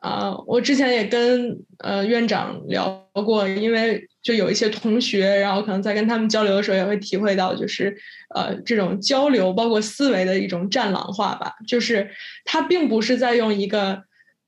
[0.00, 7.94] 啊，我之前也跟呃院长聊过，因为就有一些同学，然后可能在跟他们交流的时候，也会体会到，就是
[8.34, 12.10] 呃这种交流，包括思维的一种战狼化吧，就是
[12.46, 14.04] 他并不是在用一个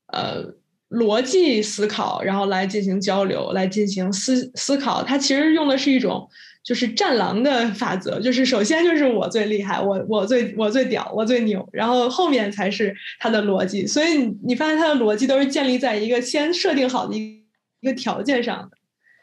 [0.07, 0.55] 呃
[0.89, 6.27] 逻辑思考，然后来进行交流，来进行思思考，他其实用的是一种。
[6.65, 13.85] 就是战狼的法则，就是首先就是我最厉害，我我最我最屌，我最牛，然后后面才是他的逻辑。
[13.85, 17.45] 所以你你发现他的逻辑都是建立在一个先设定好的一
[17.81, 18.77] 一个条件上的。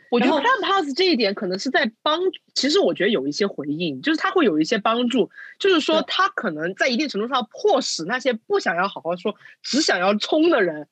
[0.09, 2.20] 我觉得 Clubhouse 这一点可能是在帮，
[2.55, 5.28] 其实我觉得有一些回应，就是他会有一些帮助，
[5.59, 10.86] 就是说他可能在一定程度上迫使那些不想要好好说，只想要冲的人，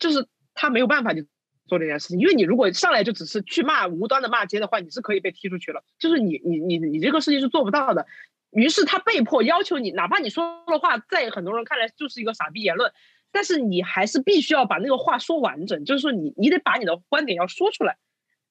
[0.00, 1.22] 就是他没有办法就。
[1.66, 5.82] 做这件事情，因为你如果上来就只是去骂无端的骂街的话，你是可以被踢出去了。
[5.98, 8.06] 就是你你你你这个事情是做不到的。
[8.50, 12.92] 于是他被迫要求你，哪怕你说的话在很多人看来就是一个傻逼言论，
[13.32, 15.84] 但是你还是必须要把那个话说完整。
[15.84, 17.96] 就是说你你得把你的观点要说出来。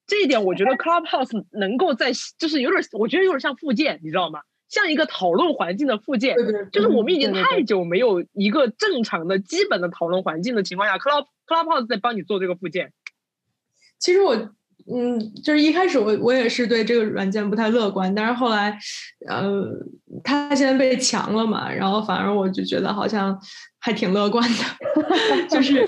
[0.05, 4.41] 这一点我觉得 Clubhouse 能够在就是有点，我觉得有点像附件，你知道吗？
[4.67, 6.35] 像一个讨论环境的附件。
[6.73, 12.91] 就是我们已经太久没有一个正常的基本的讨论环境的情况下，Club Clubhouse 在帮你做这个附件。
[14.03, 14.35] 其实我，
[14.93, 18.77] 嗯，就是一开始我我也是对这个软件不太乐观，但是后来，
[19.29, 19.63] 呃，
[20.25, 23.39] 它现在被强了嘛，然后反而我就觉得好像
[23.79, 25.87] 还挺乐观的， 就是，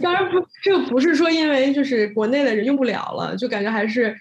[0.00, 4.16] 当然不，这个不是说因为就是国内的人用不了了，就感觉还是，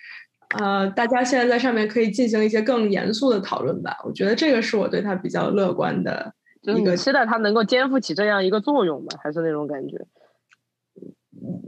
[0.57, 10.03] 呃，大家现在在上面可以进行一些更严肃的讨论吧，我觉得这个是我对它比较乐观的一个期待，它能够肩负起这样一个作用吧，还是那种感觉。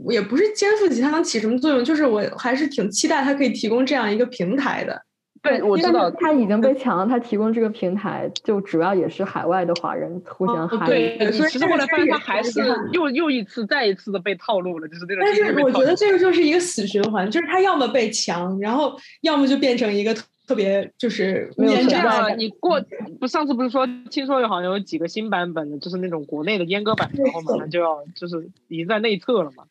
[0.08, 5.02] 也不是肩负起它能起什么作用，就是我还是挺期待它可以提供这样一个平台的。
[5.42, 10.86] 对，我知道它已经被抢了，它提供这个平台就主要也是海外的华人互相嗨。
[10.86, 12.60] 对，其实后来发现它还是
[12.92, 15.18] 又又一次再一次的被套路了，就是这种。
[15.20, 20.14] 但是我觉得这个就是一个死循环，就是它要么被强，然后要么就变成一个
[20.46, 22.36] 特别就是乌烟瘴气。
[22.36, 22.80] 你过
[23.18, 29.64] 不上次不是说听说有好像有几个新版本的，就是那种国内的阉割版，然后马上就要就是已经在内测了嘛。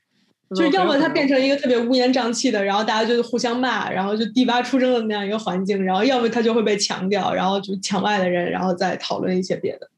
[0.55, 9.89] 就是要么它变成一个特别乌烟瘴气的，然后大家就互相骂，然后就地八出征的那样一个环境，然后要么它就会被强调，然后就墙外的人，然后再讨论一些别的。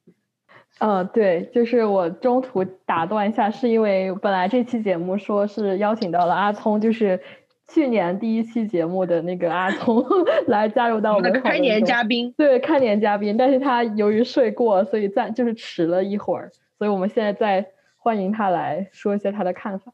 [0.79, 7.19] 嗯，对，就是我中途打断一下，是因为本来这期节目说是邀请到了阿聪，就是
[7.67, 10.05] 去年第一期节目的那个阿聪
[10.47, 17.65] 来加入到我们的开年嘉宾，对，开年嘉宾，但是他由于睡过，所以暂就是迟了一会儿，所以我们现在再
[17.97, 19.93] 欢迎他来说一些他的看法。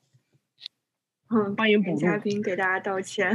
[1.31, 3.31] 嗯，欢迎嘉宾，给大家道歉。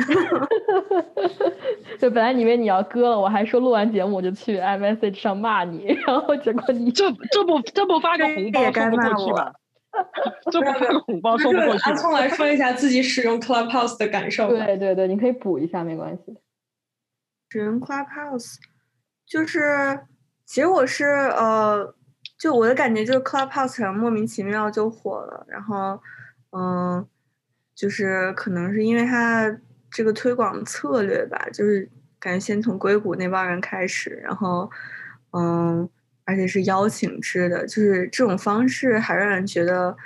[1.96, 9.52] 就本来以为你要割了，我还说录完节目我就去 iMessage 上骂你，然后结果你这这不 这不发个红包说不过去吧？
[10.50, 11.90] 这不发个红包说不过去。
[11.90, 14.48] 阿聪来说一下自己使用 Clubhouse 的感受。
[14.48, 16.36] 对对对，你可以补一下，没关系。
[17.50, 18.56] 使用 Clubhouse
[19.24, 20.00] 就是，
[20.44, 21.94] 其实我是呃，
[22.36, 26.00] 就我的感觉就是 Clubhouse 莫名其妙就火了，然后
[26.50, 27.06] 嗯。
[27.74, 29.54] 就是可能是因为他
[29.90, 34.70] 这个推广策略吧，就是感觉先从硅谷那帮人开始，然后，
[35.32, 35.88] 嗯，
[36.24, 39.96] 而且是邀请制的，就是这种方式还让人觉得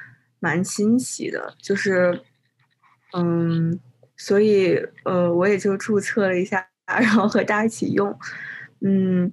[0.40, 2.20] 蛮新奇的，就是，
[3.14, 3.78] 嗯，
[4.16, 8.18] 所以呃，我也就注册了一下， 然后和大家一起用，
[8.80, 9.32] 嗯，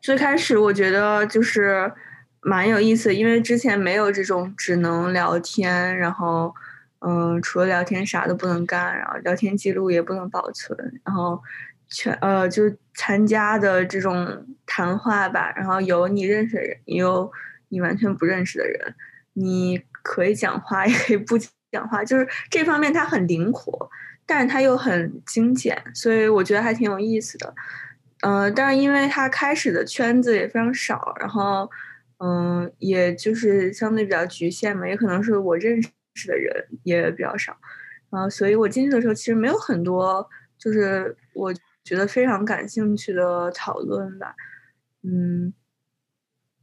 [0.00, 1.92] 最开始我觉得就是
[2.40, 6.54] 蛮有意思，因为之前没有这种只能聊天，然后。
[7.00, 11.42] 嗯，除了聊天啥都不能干，然后聊天记录也不能保存，然后
[11.88, 17.30] 全呃就是参加的这种谈话吧，然后有你认识的人，也有
[17.70, 18.94] 你完全不认识的人，
[19.32, 21.38] 你可以讲话也可以不
[21.72, 23.90] 讲话，就是这方面它很灵活，
[24.26, 27.54] 但是它又很精简，所以我觉得还挺有意思的。
[28.22, 31.70] 嗯，但是因为它开始的圈子也非常少，然后
[32.18, 35.88] 嗯，也就是相对比较局限嘛，也可能是我认识。
[36.20, 37.56] 识的人也比较少，
[38.10, 41.52] 然后所以我进去的时候其实没有很多，就是我
[41.82, 44.34] 觉得非常感兴趣的讨论吧，
[45.02, 45.52] 嗯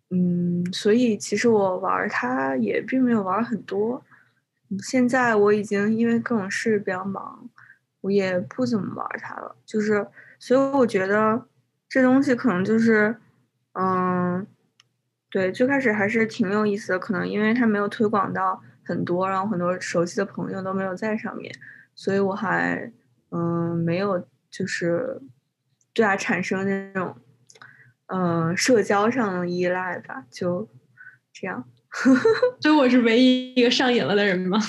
[0.09, 4.03] 嗯，所以其实我玩它也并没有玩很多，
[4.79, 7.49] 现在我已经因为各种事比较忙，
[8.01, 10.07] 我也不怎么玩它了，就是
[10.39, 11.47] 所以我觉得
[11.89, 13.17] 这东西可能就是，
[13.73, 14.45] 嗯
[15.29, 21.53] 对，最开始还是挺有意思的，可能因为它没有推广到很多，然后很多熟悉的朋友都没有在上面，
[21.93, 22.91] 所以我还
[23.31, 25.21] 嗯没有就是
[25.93, 27.15] 对它产生那种
[28.07, 30.67] 嗯社交上的依赖吧，就
[31.33, 31.63] 这样。
[32.61, 34.59] 所以我是唯一一个上瘾了的人吗？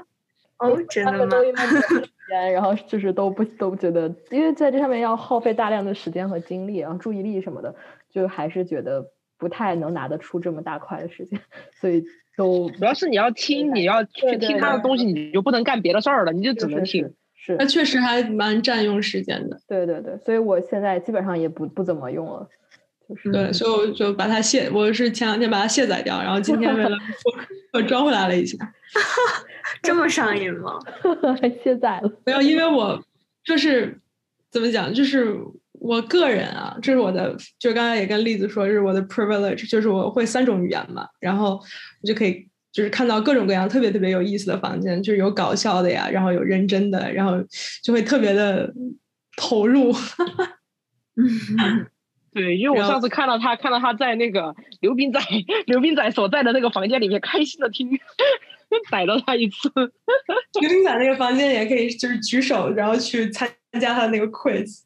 [0.58, 1.36] 哦，真的吗？
[2.52, 7.74] 然后就是都不都不觉得，因为在这上面要耗费大量的时间和精力，然后注意力什么的，
[8.10, 11.40] 就还是觉得不太能拿得出这么大块的时间，
[11.80, 12.04] 所以
[12.36, 17.14] 都主要是你要听，你要去听他的东西，你就不能干别的事儿了，你就只能听。
[17.34, 19.60] 是，那确实还蛮占用时间的。
[19.68, 22.48] 对对对，所以我现在基本上也不不怎么用了。
[23.32, 26.90] 对，所以我就把它卸，我是前两天把它卸载掉，然后今天为了
[27.72, 28.58] 我装回来了一下，
[29.80, 30.78] 这么上瘾吗？
[31.40, 32.10] 还 卸载了？
[32.24, 33.00] 没有，因为我
[33.44, 34.00] 就是
[34.50, 35.36] 怎么讲，就是
[35.80, 41.60] 我个人啊，这是我的，就刚才也跟栗子说，这是我的 privilege，就是我会三种语言嘛，然后
[42.02, 47.32] 我就可以就是看到各种各样特别特别有意思的房间，就是有搞笑的呀，然后有认真的，然后
[47.82, 48.72] 就会特别的
[49.36, 49.94] 投入。
[52.34, 55.18] 对，因为我上次看到他，看到他在那个刘斌仔
[55.64, 57.88] 刘斌仔所在的那个房间里面，开心的听，
[58.90, 59.70] 逮到他一次。
[60.60, 63.48] 刘斌仔那个房间也可以，就是举手，然后去参
[63.80, 64.82] 加他那个 quiz。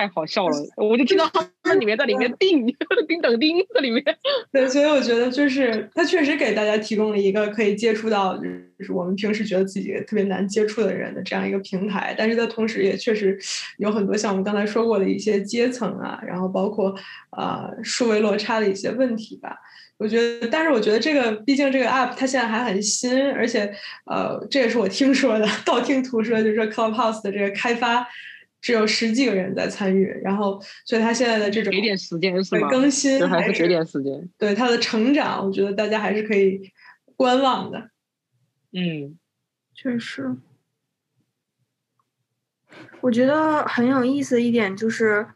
[0.00, 2.74] 太好笑了，我就听到他在里面在里面叮叮
[3.20, 4.02] 等叮在里面。
[4.50, 8.44] 对，所以我觉得就是他确实给大家提供了一个可以接触到，就
[8.82, 12.14] 是我们平时觉得自己特别难接触的人的这样一个平台。
[12.16, 13.38] 但是它同时也确实
[13.76, 16.94] 有很多像我们刚才说过的一些阶层啊，然后包括
[17.28, 19.54] 啊数位落差的一些问题吧。
[19.98, 23.70] 我觉得，但是我觉得这个毕竟这个 app 它现在还很新，而且
[24.06, 28.08] 呃这也是我听说的，道听途说，就是说 Clubhouse 的这个开发。
[28.60, 32.68] 只有十几个人在参与，然后所以他现在的这种给点时间是吗？
[32.68, 34.28] 更新还是给点时间？
[34.36, 36.70] 对他的成长，我觉得大家还是可以
[37.16, 37.90] 观望的。
[38.72, 39.18] 嗯，
[39.74, 40.36] 确实，
[43.00, 45.26] 我觉得很有意思的一点就是，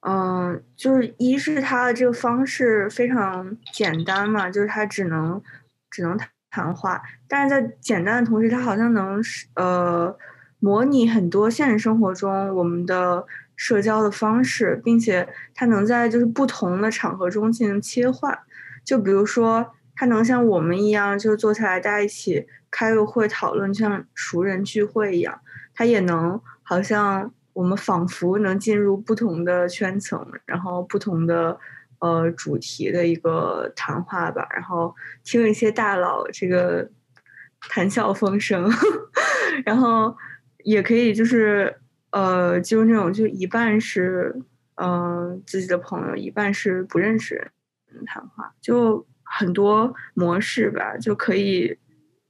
[0.00, 5.42] 嗯，就是一是他的这个方式非常简单嘛，就是他只能
[5.90, 6.18] 只能
[6.50, 9.18] 谈话，但是在简单的同时，他好像能
[9.54, 10.18] 呃。
[10.60, 18.38] 模拟很多现实生活中我们的社交的方式，并且它能在就是不同的场合中进行切换。
[18.84, 25.40] 就比如说，它能像我们一样，就坐下来大家一起开个会讨论，像熟人聚会一样。
[25.74, 31.58] 它也能好像我们仿佛能进入不同的圈层，然后不同的
[32.00, 34.94] 呃主题的一个谈话吧，然后
[35.24, 36.90] 听一些大佬这个
[37.68, 38.70] 谈笑风生，
[39.64, 40.14] 然后。
[40.64, 41.76] 也可以，就是
[42.10, 44.34] 呃，就是那种，就一半是
[44.76, 47.50] 嗯自己的朋友，一半是不认识
[47.86, 51.76] 人谈话，就很多模式吧，就可以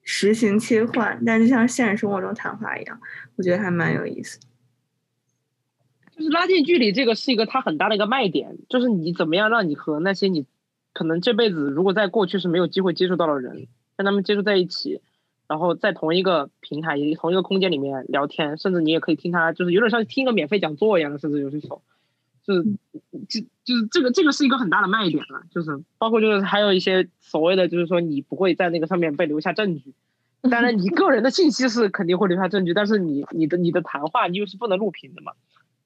[0.03, 3.01] 实行切换，但就像现实生活中谈话一样，
[3.37, 4.39] 我觉得还蛮有意思。
[6.11, 10.47] 就是拉近距离，这个是一个它很大的一个卖点，就是你怎么样让你和那些你
[10.93, 13.67] 可能这辈子如果在过去是没有机会接触到的人，
[13.97, 15.01] 跟他们接触在一起。
[15.51, 21.83] 然后在同一个平台、同一个空间里面聊天，甚至你也可以听他，就是有点像听一个免费讲座一样的，甚至有些时候，
[22.45, 22.63] 就是
[23.29, 29.93] 就就是这个这个是一个很大的卖点了，就是包括就是还有一些所谓的就是说你不会在那个上面被留下证据，
[30.49, 35.33] 当然你个人的信息是肯定会留下证据，但是你你的你的谈话你又是不能录屏的嘛，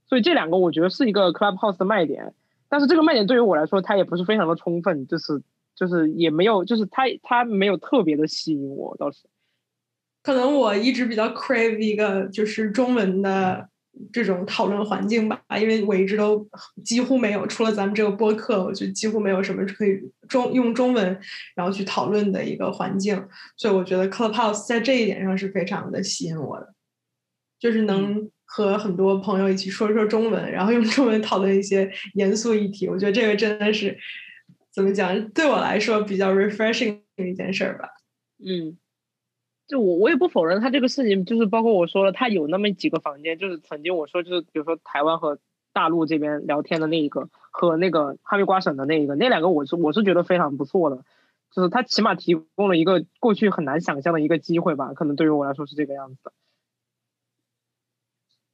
[0.07, 2.35] 所以这两个我觉得是一个 Clubhouse 的卖点，
[2.69, 5.43] 但是这个卖点对于我来说它也不是非常的充分，就是
[5.75, 9.25] 就是也没有就是它它没有特别的吸引我倒是。
[10.25, 13.69] 可能我一直比较 crave 一个就是中文的
[14.11, 16.49] 这种讨论环境吧，因为我一直都
[16.83, 21.21] 几乎没有，除了咱们这个播客，我就几乎没有什么可以中用中文
[21.55, 23.23] 然后去讨论的一个环境，
[23.59, 26.75] 所以我觉得 Clubhouse 在这一点上是非常的吸引我的，
[27.61, 33.99] 就是能和很多朋友一起说说中文，然后用中文讨论一些严肃议题，我觉得这个真的是
[34.73, 37.91] 怎么讲，对我来说比较 refreshing 的一件事儿吧，
[38.43, 38.79] 嗯。
[39.67, 45.39] 就我我也不否认他这个事情，就是包括我说了，他有那么几个房间，就是曾经我说就是比如说台湾和
[45.73, 51.05] 大陆这边聊天的那一个和那个哈密瓜省的那一个，那两个我是我是觉得非常不错的，
[51.51, 56.33] 就是他起码提供了一个过去很难想象的一个机会吧，可能对于我来说是这个样子的。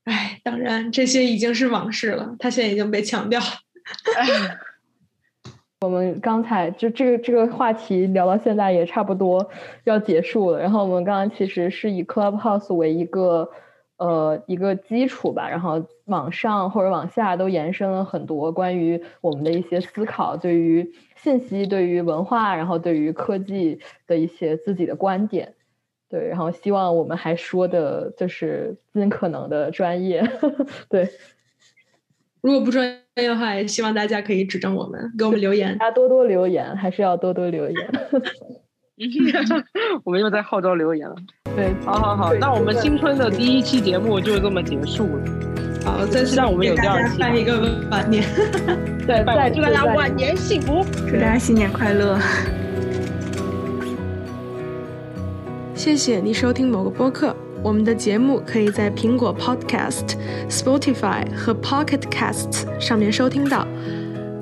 [0.05, 3.41] 哎，当然这些已经是往事了，他现在已经被强调。
[5.83, 9.51] 我们刚才就这个这个话题聊到现在也差不多
[9.85, 10.61] 要结束了。
[10.61, 13.51] 然后我们刚刚其实是以 Clubhouse 为一个
[13.97, 25.55] 呃一个基础吧，然后往上或者往下都延伸了很多关于我们的一些思考，对于信息、对于文化，然后对于科技的一些自己的观点。
[26.11, 30.23] 对，然后希望我们还说的就是尽可能的专业。
[30.91, 31.09] 对，
[32.43, 32.87] 如果不专
[33.17, 35.77] 业的话，也希望大家可以指正我们，给我们留言。
[35.79, 37.77] 大家多多留言，还是要多多留言。
[40.05, 41.15] 我们又在号召留言了。
[41.57, 45.25] 对，好好好，那我们新春的第一期节目就这么结束了。
[45.85, 47.61] 好，再次让我们有第二期，办一个
[47.91, 48.25] 晚年。
[49.07, 52.19] 对，再祝大家晚年幸福，祝大家新年快乐。
[55.75, 60.17] 谢谢你收听某个播客，我们的节目可以在苹果 Podcast、
[60.49, 63.67] Spotify 和 Pocket Casts 上面收听到。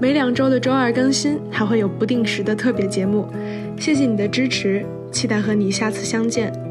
[0.01, 3.29] 每两周的周二更新，还会有不定时的特别节目。
[3.77, 6.68] 谢谢你的支持，期待和你下次相见。